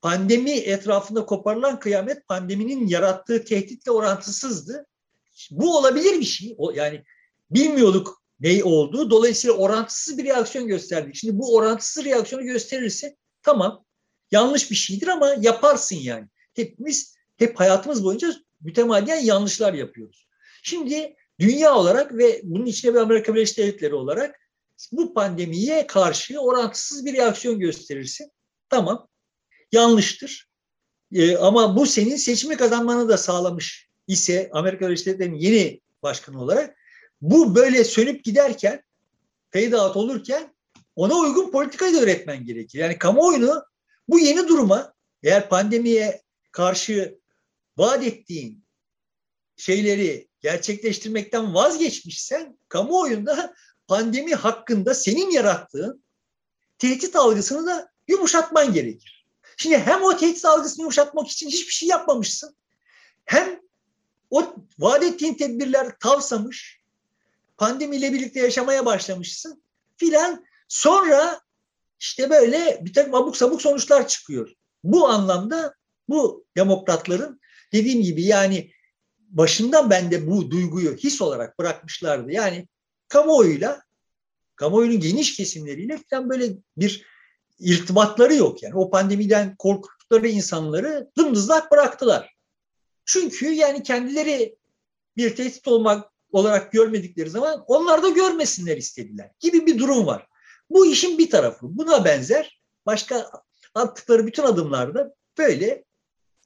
[0.00, 4.86] pandemi etrafında koparılan kıyamet pandeminin yarattığı tehditle orantısızdı.
[5.50, 6.54] Bu olabilir bir şey.
[6.58, 7.04] O, yani
[7.50, 9.10] bilmiyorduk ne olduğu.
[9.10, 11.14] Dolayısıyla orantısız bir reaksiyon gösterdik.
[11.14, 13.84] Şimdi bu orantısız reaksiyonu gösterirse tamam
[14.30, 16.26] yanlış bir şeydir ama yaparsın yani.
[16.54, 20.28] Hepimiz hep hayatımız boyunca mütemadiyen yanlışlar yapıyoruz.
[20.62, 24.40] Şimdi dünya olarak ve bunun içine bir Amerika Birleşik Devletleri olarak
[24.92, 28.30] bu pandemiye karşı orantısız bir reaksiyon gösterirsin.
[28.68, 29.08] Tamam.
[29.72, 30.48] Yanlıştır.
[31.12, 36.76] Ee, ama bu senin seçimi kazanmanı da sağlamış ise Amerika Birleşik Devletleri'nin yeni başkanı olarak
[37.20, 38.82] bu böyle sönüp giderken
[39.50, 40.54] fade out olurken
[40.96, 42.78] ona uygun politikayı da öğretmen gerekir.
[42.78, 43.64] Yani kamuoyunu
[44.08, 47.18] bu yeni duruma eğer pandemiye karşı
[47.76, 48.64] vaat ettiğin
[49.56, 53.54] şeyleri gerçekleştirmekten vazgeçmişsen kamuoyunda
[53.86, 56.04] pandemi hakkında senin yarattığın
[56.78, 59.26] tehdit algısını da yumuşatman gerekir.
[59.56, 62.56] Şimdi hem o tehdit algısını yumuşatmak için hiçbir şey yapmamışsın.
[63.24, 63.60] Hem
[64.30, 66.80] o vaat ettiğin tedbirler tavsamış.
[67.56, 69.62] Pandemiyle birlikte yaşamaya başlamışsın
[69.96, 70.44] filan.
[70.68, 71.40] Sonra
[72.00, 74.52] işte böyle bir takım abuk sabuk sonuçlar çıkıyor.
[74.84, 75.74] Bu anlamda
[76.08, 77.40] bu demokratların
[77.72, 78.70] dediğim gibi yani
[79.18, 82.32] başından bende bu duyguyu his olarak bırakmışlardı.
[82.32, 82.68] Yani
[83.08, 83.82] kamuoyuyla,
[84.56, 87.06] kamuoyunun geniş kesimleriyle falan böyle bir
[87.58, 88.62] irtibatları yok.
[88.62, 92.35] Yani o pandemiden korktukları insanları dımdızlak bıraktılar.
[93.06, 94.56] Çünkü yani kendileri
[95.16, 100.26] bir tehdit olmak olarak görmedikleri zaman onlar da görmesinler istediler gibi bir durum var.
[100.70, 101.60] Bu işin bir tarafı.
[101.62, 103.30] Buna benzer başka
[103.74, 105.84] attıkları bütün adımlarda böyle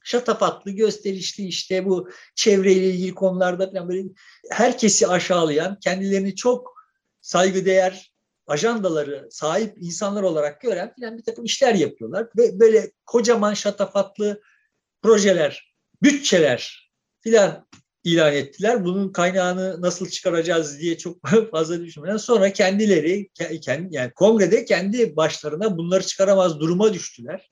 [0.03, 4.03] şatafatlı, gösterişli işte bu çevreyle ilgili konularda falan böyle
[4.49, 6.73] herkesi aşağılayan, kendilerini çok
[7.21, 8.13] saygıdeğer
[8.47, 12.27] ajandaları sahip insanlar olarak gören falan bir takım işler yapıyorlar.
[12.37, 14.41] Ve böyle kocaman şatafatlı
[15.01, 15.70] projeler,
[16.03, 17.67] bütçeler filan
[18.03, 18.85] ilan ettiler.
[18.85, 23.29] Bunun kaynağını nasıl çıkaracağız diye çok fazla düşünmeden sonra kendileri
[23.61, 27.51] kendi, yani kongrede kendi başlarına bunları çıkaramaz duruma düştüler.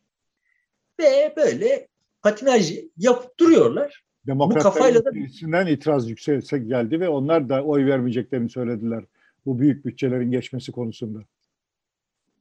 [1.00, 1.88] Ve böyle
[2.22, 4.04] patinaj yapıp duruyorlar.
[4.28, 9.04] Demokratların bu kafayla da içinden itiraz yükselse geldi ve onlar da oy vermeyeceklerini söylediler
[9.46, 11.20] bu büyük bütçelerin geçmesi konusunda.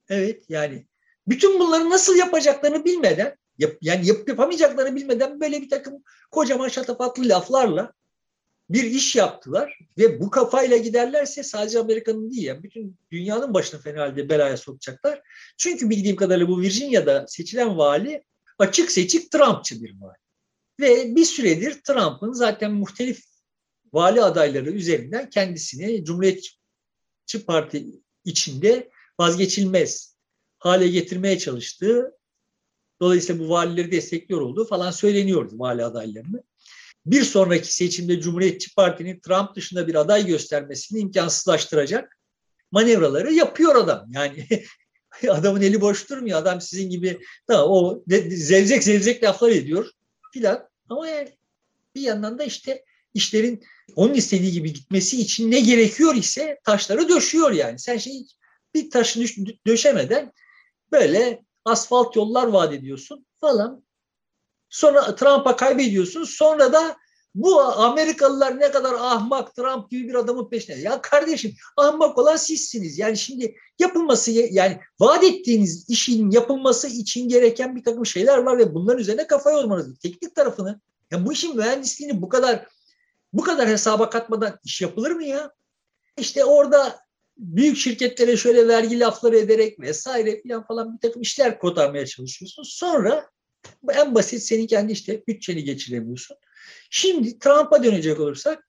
[0.09, 0.87] Evet yani
[1.29, 7.29] bütün bunları nasıl yapacaklarını bilmeden yap, yani yap, yapamayacaklarını bilmeden böyle bir takım kocaman şatafatlı
[7.29, 7.93] laflarla
[8.71, 14.01] bir iş yaptılar ve bu kafayla giderlerse sadece Amerika'nın değil yani bütün dünyanın başına fena
[14.01, 15.23] halde belaya sokacaklar.
[15.57, 18.25] Çünkü bildiğim kadarıyla bu Virginia'da seçilen vali
[18.59, 20.19] açık seçik Trumpçı bir vali.
[20.81, 23.25] Ve bir süredir Trump'ın zaten muhtelif
[23.93, 27.87] vali adayları üzerinden kendisini Cumhuriyetçi Parti
[28.25, 28.91] içinde
[29.21, 30.17] vazgeçilmez
[30.59, 32.18] hale getirmeye çalıştığı
[33.01, 36.42] dolayısıyla bu valileri destekliyor olduğu falan söyleniyordu vali adaylarını.
[37.07, 42.18] Bir sonraki seçimde Cumhuriyetçi Parti'nin Trump dışında bir aday göstermesini imkansızlaştıracak
[42.70, 44.07] manevraları yapıyor adam.
[44.11, 44.46] Yani
[45.28, 46.38] adamın eli boş durmuyor.
[46.38, 49.90] Adam sizin gibi tamam o zevzek zevzek laflar ediyor
[50.32, 50.68] filan.
[50.88, 51.28] Ama yani
[51.94, 52.84] bir yandan da işte
[53.14, 53.62] işlerin
[53.96, 57.78] onun istediği gibi gitmesi için ne gerekiyor ise taşları döşüyor yani.
[57.78, 58.26] Sen şey
[58.74, 59.26] bir taşını
[59.66, 60.32] döşemeden
[60.92, 63.85] böyle asfalt yollar vaat ediyorsun falan.
[64.71, 66.25] Sonra Trump'a kaybediyorsun.
[66.25, 66.97] Sonra da
[67.35, 70.77] bu Amerikalılar ne kadar ahmak Trump gibi bir adamın peşine.
[70.77, 72.99] Ya kardeşim ahmak olan sizsiniz.
[72.99, 78.75] Yani şimdi yapılması yani vaat ettiğiniz işin yapılması için gereken bir takım şeyler var ve
[78.75, 79.99] bunların üzerine kafa yormanız.
[79.99, 82.66] Teknik tarafını ya bu işin mühendisliğini bu kadar
[83.33, 85.53] bu kadar hesaba katmadan iş yapılır mı ya?
[86.16, 87.08] İşte orada
[87.39, 92.62] büyük şirketlere şöyle vergi lafları ederek vesaire falan falan bir takım işler kotarmaya çalışıyorsun.
[92.62, 93.30] Sonra
[93.89, 96.36] en basit senin kendi işte bütçeni geçiremiyorsun.
[96.91, 98.68] Şimdi Trump'a dönecek olursak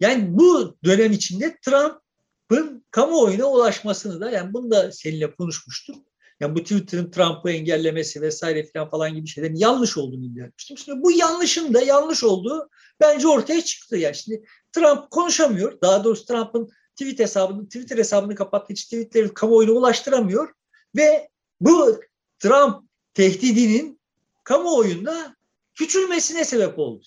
[0.00, 5.96] yani bu dönem içinde Trump'ın kamuoyuna ulaşmasını da yani bunu da seninle konuşmuştum.
[6.40, 10.78] Yani bu Twitter'ın Trump'ı engellemesi vesaire falan falan gibi şeylerin yanlış olduğunu iddia etmiştim.
[10.78, 13.96] Şimdi bu yanlışın da yanlış olduğu bence ortaya çıktı.
[13.96, 15.80] Yani şimdi Trump konuşamıyor.
[15.82, 16.70] Daha doğrusu Trump'ın
[17.00, 20.52] tweet hesabını, Twitter hesabını kapattığı için tweetleri kamuoyuna ulaştıramıyor.
[20.96, 21.28] Ve
[21.60, 22.00] bu
[22.38, 22.84] Trump
[23.14, 24.00] tehdidinin
[24.44, 25.36] kamuoyunda
[25.74, 27.04] küçülmesine sebep oldu.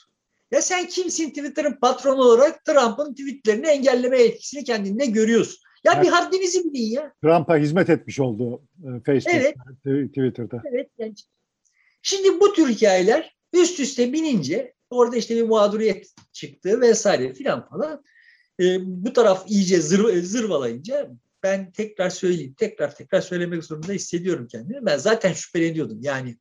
[0.51, 5.59] Ya sen kimsin Twitter'ın patronu olarak Trump'ın tweetlerini engelleme etkisini kendinde görüyorsun.
[5.83, 6.05] Ya evet.
[6.05, 7.13] bir haddinizi bilin ya.
[7.23, 9.55] Trump'a hizmet etmiş oldu e, Facebook, evet.
[10.09, 10.61] Twitter'da.
[10.71, 10.89] Evet.
[10.97, 11.13] Yani.
[12.01, 18.03] Şimdi bu tür hikayeler üst üste binince orada işte bir mağduriyet çıktı vesaire filan falan.
[18.63, 21.09] E, bu taraf iyice zır, zırvalayınca
[21.43, 24.85] ben tekrar söyleyeyim, tekrar tekrar söylemek zorunda hissediyorum kendimi.
[24.85, 25.99] Ben zaten şüpheleniyordum.
[26.01, 26.37] Yani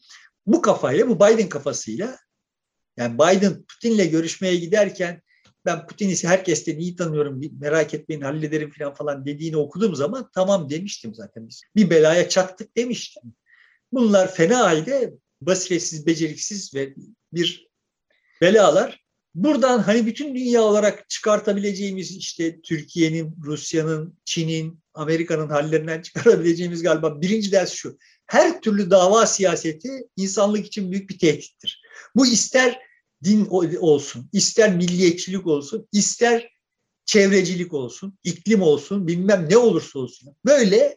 [0.47, 2.19] bu kafayla, bu Biden kafasıyla
[2.97, 5.23] yani Biden Putin'le görüşmeye giderken
[5.65, 11.15] ben Putin'i herkesten iyi tanıyorum merak etmeyin hallederim falan falan dediğini okuduğum zaman tamam demiştim
[11.15, 11.63] zaten biz.
[11.77, 13.23] Bir belaya çattık demiştim.
[13.93, 16.95] Bunlar fena halde basiretsiz, beceriksiz ve
[17.33, 17.69] bir
[18.41, 19.05] belalar.
[19.35, 27.53] Buradan hani bütün dünya olarak çıkartabileceğimiz işte Türkiye'nin, Rusya'nın, Çin'in, Amerika'nın hallerinden çıkarabileceğimiz galiba birinci
[27.53, 31.83] ders şu her türlü dava siyaseti insanlık için büyük bir tehdittir.
[32.17, 32.79] Bu ister
[33.25, 33.47] din
[33.81, 36.49] olsun, ister milliyetçilik olsun, ister
[37.05, 40.37] çevrecilik olsun, iklim olsun, bilmem ne olursa olsun.
[40.45, 40.97] Böyle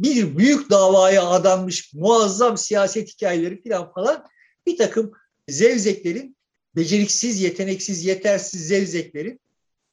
[0.00, 4.26] bir büyük davaya adanmış muazzam siyaset hikayeleri falan falan
[4.66, 5.12] bir takım
[5.48, 6.36] zevzeklerin,
[6.76, 9.40] beceriksiz, yeteneksiz, yetersiz zevzeklerin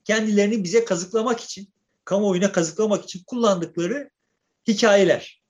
[0.04, 1.70] kendilerini bize kazıklamak için,
[2.06, 4.10] kamuoyuna kazıklamak için kullandıkları
[4.68, 5.42] hikayeler.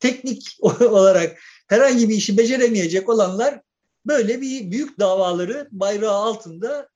[0.00, 3.60] Teknik olarak herhangi bir işi beceremeyecek olanlar
[4.06, 6.88] böyle bir büyük davaları bayrağı altında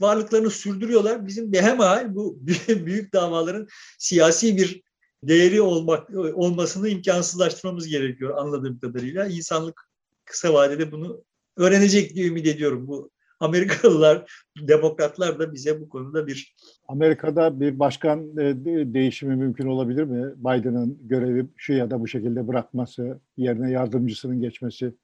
[0.00, 1.26] varlıklarını sürdürüyorlar.
[1.26, 3.68] Bizim de hemen bu büyük davaların
[3.98, 4.82] siyasi bir
[5.22, 9.26] değeri olmak olmasını imkansızlaştırmamız gerekiyor anladığım kadarıyla.
[9.26, 9.88] İnsanlık
[10.24, 11.24] kısa vadede bunu
[11.56, 12.86] öğrenecek diye ümit ediyorum.
[12.86, 13.10] Bu
[13.44, 16.56] Amerikalılar, demokratlar da bize bu konuda bir...
[16.88, 18.64] Amerika'da bir başkan e,
[18.94, 20.32] değişimi mümkün olabilir mi?
[20.36, 24.94] Biden'ın görevi şu ya da bu şekilde bırakması, yerine yardımcısının geçmesi.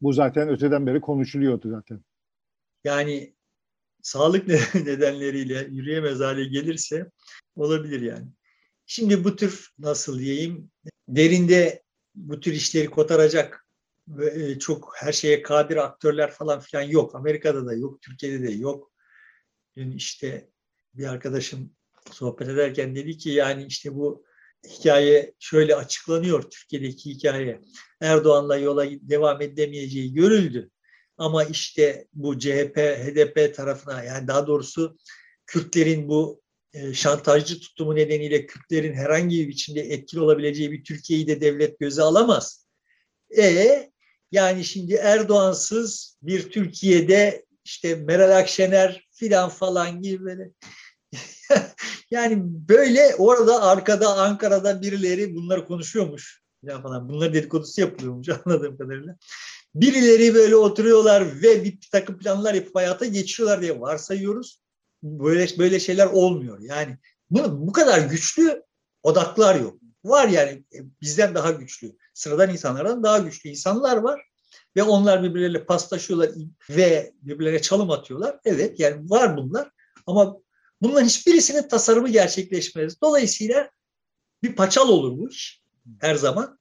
[0.00, 2.00] Bu zaten öteden beri konuşuluyordu zaten.
[2.84, 3.34] Yani
[4.02, 7.10] sağlık nedenleriyle yürüyemez hale gelirse
[7.56, 8.26] olabilir yani.
[8.86, 10.70] Şimdi bu tür nasıl diyeyim
[11.08, 11.82] derinde
[12.14, 13.61] bu tür işleri kotaracak
[14.60, 17.14] çok her şeye kadir aktörler falan filan yok.
[17.14, 18.92] Amerika'da da yok, Türkiye'de de yok.
[19.76, 20.50] Dün işte
[20.94, 21.72] bir arkadaşım
[22.10, 24.24] sohbet ederken dedi ki yani işte bu
[24.68, 27.60] hikaye şöyle açıklanıyor Türkiye'deki hikaye.
[28.00, 30.70] Erdoğan'la yola devam edemeyeceği görüldü.
[31.16, 34.96] Ama işte bu CHP, HDP tarafına yani daha doğrusu
[35.46, 36.42] Kürtlerin bu
[36.72, 42.02] e, şantajcı tutumu nedeniyle Kürtlerin herhangi bir biçimde etkili olabileceği bir Türkiye'yi de devlet göze
[42.02, 42.66] alamaz.
[43.38, 43.91] E
[44.32, 50.50] yani şimdi Erdoğansız bir Türkiye'de işte Meral Akşener filan falan gibi böyle
[52.10, 56.42] yani böyle orada arkada Ankara'da birileri bunları konuşuyormuş
[56.82, 57.08] falan.
[57.08, 59.16] Bunlar dedikodusu yapılıyormuş anladığım kadarıyla.
[59.74, 64.62] Birileri böyle oturuyorlar ve bir takım planlar yapıp hayata geçiyorlar diye varsayıyoruz.
[65.02, 66.60] Böyle böyle şeyler olmuyor.
[66.60, 66.98] Yani
[67.30, 68.62] bu, bu kadar güçlü
[69.02, 69.78] odaklar yok.
[70.04, 74.20] Var yani e, bizden daha güçlü, sıradan insanlardan daha güçlü insanlar var
[74.76, 76.30] ve onlar birbirleriyle paslaşıyorlar
[76.70, 78.38] ve birbirlerine çalım atıyorlar.
[78.44, 79.70] Evet yani var bunlar
[80.06, 80.36] ama
[80.82, 83.00] bunların hiçbirisinin tasarımı gerçekleşmez.
[83.00, 83.70] Dolayısıyla
[84.42, 85.62] bir paçal olur bu iş
[86.00, 86.58] her zaman.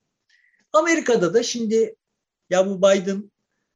[0.73, 1.95] Amerika'da da şimdi
[2.49, 3.31] ya bu Biden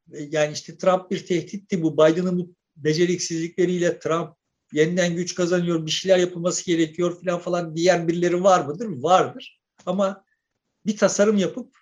[0.08, 4.36] yani işte Trump bir tehditti bu Biden'ın bu beceriksizlikleriyle Trump
[4.72, 8.86] yeniden güç kazanıyor, bir şeyler yapılması gerekiyor falan falan diğer birileri var mıdır?
[8.88, 9.60] Vardır.
[9.86, 10.24] Ama
[10.86, 11.76] bir tasarım yapıp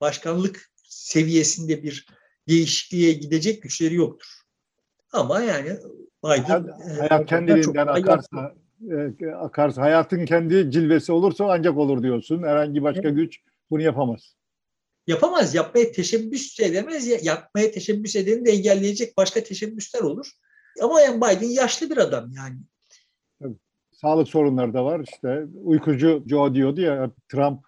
[0.00, 2.06] başkanlık seviyesinde bir
[2.48, 4.28] değişikliğe gidecek güçleri yoktur.
[5.12, 5.76] Ama yani
[6.24, 8.54] Biden hayat, e, hayat kendiliğinden akarsa
[8.90, 12.42] e, akarsa hayatın kendi cilvesi olursa ancak olur diyorsun.
[12.42, 13.16] Herhangi başka evet.
[13.16, 13.40] güç
[13.70, 14.34] bunu yapamaz.
[15.06, 15.54] Yapamaz.
[15.54, 17.24] Yapmaya teşebbüs edemez.
[17.26, 20.30] Yapmaya teşebbüs edeni de engelleyecek başka teşebbüsler olur.
[20.82, 22.56] Ama yani Biden yaşlı bir adam yani.
[23.92, 25.00] Sağlık sorunları da var.
[25.12, 27.67] İşte uykucu Joe diyordu ya Trump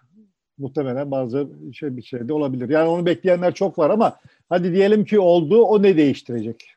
[0.61, 2.69] muhtemelen bazı şey bir şey de olabilir.
[2.69, 6.69] Yani onu bekleyenler çok var ama hadi diyelim ki oldu o ne değiştirecek?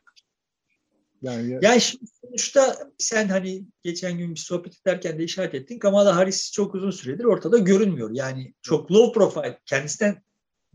[1.21, 1.81] Yani, yani
[2.21, 5.79] sonuçta sen hani geçen gün bir sohbet ederken de işaret ettin.
[5.79, 8.09] Kamala Harris çok uzun süredir ortada görünmüyor.
[8.13, 10.23] Yani çok low profile, kendisinden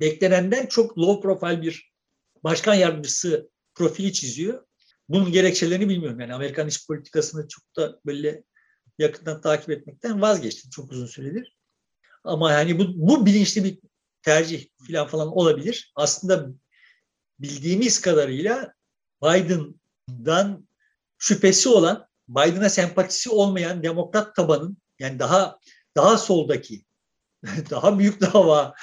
[0.00, 1.92] beklenenden çok low profile bir
[2.44, 4.64] başkan yardımcısı profili çiziyor.
[5.08, 6.20] Bunun gerekçelerini bilmiyorum.
[6.20, 8.44] Yani Amerikan iş politikasını çok da böyle
[8.98, 11.56] yakından takip etmekten vazgeçtim çok uzun süredir.
[12.24, 13.78] Ama yani bu, bu bilinçli bir
[14.22, 15.92] tercih falan falan olabilir.
[15.94, 16.48] Aslında
[17.38, 18.74] bildiğimiz kadarıyla
[19.22, 20.68] Biden'dan
[21.18, 25.58] şüphesi olan, Biden'a sempatisi olmayan demokrat tabanın yani daha
[25.96, 26.84] daha soldaki,
[27.70, 28.74] daha büyük dava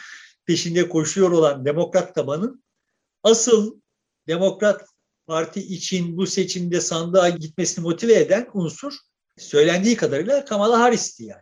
[0.45, 2.63] peşinde koşuyor olan demokrat tabanın
[3.23, 3.79] asıl
[4.27, 4.85] demokrat
[5.27, 8.93] parti için bu seçimde sandığa gitmesini motive eden unsur
[9.37, 11.41] söylendiği kadarıyla Kamala Harris'ti yani.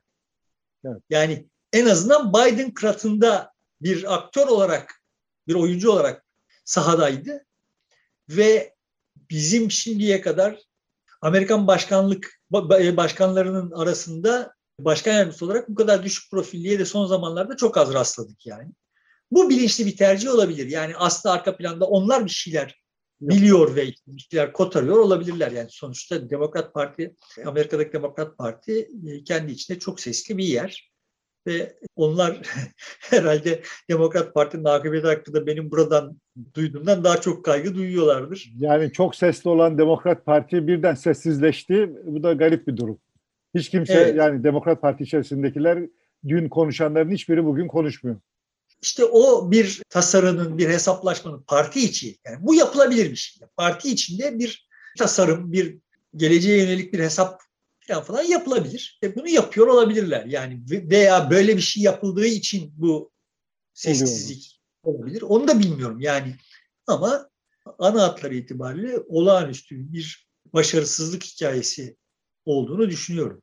[0.85, 1.01] Evet.
[1.09, 3.51] Yani en azından Biden kratında
[3.81, 5.01] bir aktör olarak,
[5.47, 6.25] bir oyuncu olarak
[6.65, 7.45] sahadaydı.
[8.29, 8.75] Ve
[9.29, 10.59] bizim şimdiye kadar
[11.21, 17.77] Amerikan başkanlık başkanlarının arasında başkan yardımcısı olarak bu kadar düşük profilliye de son zamanlarda çok
[17.77, 18.71] az rastladık yani.
[19.31, 20.67] Bu bilinçli bir tercih olabilir.
[20.67, 22.81] Yani aslında arka planda onlar bir şeyler
[23.21, 25.51] biliyor ve bir şeyler kotarıyor olabilirler.
[25.51, 27.15] Yani sonuçta Demokrat Parti,
[27.45, 30.94] Amerika'daki Demokrat Parti e, kendi içinde çok sesli bir yer.
[31.47, 32.41] Ve onlar
[32.99, 36.17] herhalde Demokrat Parti'nin akıbeti hakkında benim buradan
[36.53, 38.51] duyduğumdan daha çok kaygı duyuyorlardır.
[38.59, 41.89] Yani çok sesli olan Demokrat Parti birden sessizleşti.
[42.05, 42.99] Bu da garip bir durum.
[43.55, 44.15] Hiç kimse evet.
[44.15, 45.79] yani Demokrat Parti içerisindekiler
[46.27, 48.17] dün konuşanların hiçbiri bugün konuşmuyor.
[48.81, 53.47] İşte o bir tasarının, bir hesaplaşmanın parti içi, yani bu yapılabilir bir şey.
[53.57, 54.67] Parti içinde bir
[54.97, 55.77] tasarım, bir
[56.15, 57.41] geleceğe yönelik bir hesap
[57.87, 58.99] falan falan yapılabilir.
[59.03, 60.25] Ve bunu yapıyor olabilirler.
[60.25, 63.11] Yani veya böyle bir şey yapıldığı için bu
[63.73, 65.21] sessizlik olabilir.
[65.21, 66.35] Onu da bilmiyorum yani.
[66.87, 67.29] Ama
[67.79, 71.97] ana hatları itibariyle olağanüstü bir başarısızlık hikayesi
[72.45, 73.41] olduğunu düşünüyorum.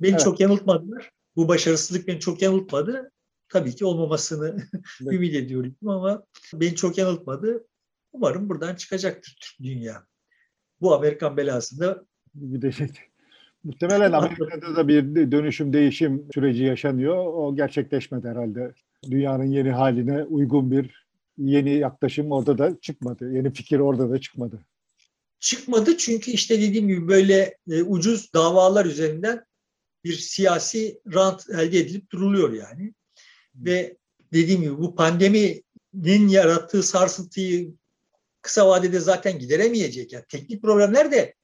[0.00, 0.20] Beni evet.
[0.20, 1.10] çok yanıltmadılar.
[1.36, 3.10] Bu başarısızlık beni çok yanıltmadı.
[3.48, 4.68] Tabii ki olmamasını
[5.02, 5.12] evet.
[5.12, 7.66] ümit ediyorum ama beni çok yanıltmadı.
[8.12, 10.06] Umarım buradan çıkacaktır dünya.
[10.80, 12.04] Bu Amerikan belasında
[12.50, 13.13] gidecek.
[13.64, 17.16] Muhtemelen Amerika'da da bir dönüşüm, değişim süreci yaşanıyor.
[17.16, 18.72] O gerçekleşmedi herhalde.
[19.10, 21.06] Dünyanın yeni haline uygun bir
[21.38, 23.32] yeni yaklaşım orada da çıkmadı.
[23.32, 24.66] Yeni fikir orada da çıkmadı.
[25.40, 29.44] Çıkmadı çünkü işte dediğim gibi böyle e, ucuz davalar üzerinden
[30.04, 32.94] bir siyasi rant elde edilip duruluyor yani.
[33.54, 33.96] Ve
[34.32, 37.74] dediğim gibi bu pandeminin yarattığı sarsıntıyı
[38.42, 40.12] kısa vadede zaten gideremeyecek.
[40.12, 41.34] Yani teknik problemler de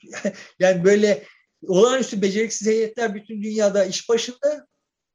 [0.58, 1.24] yani böyle
[1.66, 4.66] olağanüstü beceriksiz heyetler bütün dünyada iş başında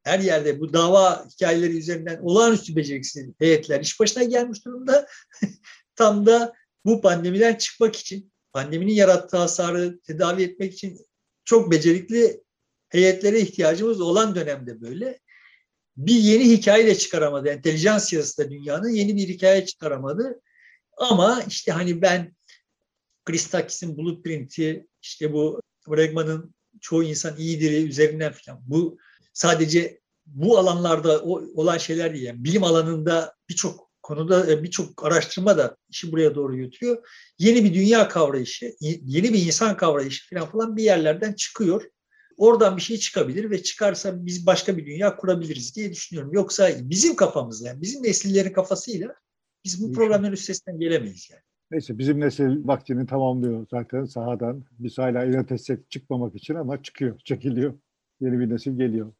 [0.03, 5.07] her yerde bu dava hikayeleri üzerinden olağanüstü beceriksiz heyetler iş başına gelmiş durumda.
[5.95, 6.53] Tam da
[6.85, 10.99] bu pandemiden çıkmak için, pandeminin yarattığı hasarı tedavi etmek için
[11.45, 12.43] çok becerikli
[12.89, 15.19] heyetlere ihtiyacımız olan dönemde böyle
[15.97, 17.49] bir yeni hikaye de çıkaramadı.
[17.49, 20.41] Entelijans siyasi da dünyanın yeni bir hikaye çıkaramadı.
[20.97, 22.35] Ama işte hani ben
[23.25, 28.97] Christakis'in Blueprint'i, işte bu Bregman'ın çoğu insan iyidir üzerinden falan bu
[29.33, 32.23] sadece bu alanlarda olan şeyler değil.
[32.23, 37.07] Yani bilim alanında birçok konuda e, birçok araştırma da işi buraya doğru götürüyor.
[37.39, 41.89] Yeni bir dünya kavrayışı, yeni bir insan kavrayışı falan falan bir yerlerden çıkıyor.
[42.37, 46.33] Oradan bir şey çıkabilir ve çıkarsa biz başka bir dünya kurabiliriz diye düşünüyorum.
[46.33, 49.15] Yoksa bizim kafamızda, yani bizim nesillerin kafasıyla
[49.65, 51.43] biz bu problemlerin üstesinden gelemeyiz yani.
[51.71, 54.63] Neyse bizim nesil vaktini tamamlıyor zaten sahadan.
[54.79, 57.73] Biz hala inat etsek çıkmamak için ama çıkıyor, çekiliyor.
[58.21, 59.13] Yeni bir nesil geliyor.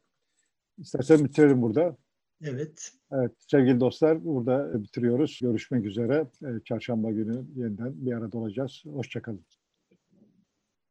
[0.78, 1.98] İstersen bitirelim burada.
[2.41, 2.91] Evet.
[3.12, 5.39] Evet sevgili dostlar burada bitiriyoruz.
[5.41, 6.28] Görüşmek üzere.
[6.66, 8.84] Çarşamba günü yeniden bir arada olacağız.
[8.86, 9.46] Hoşçakalın.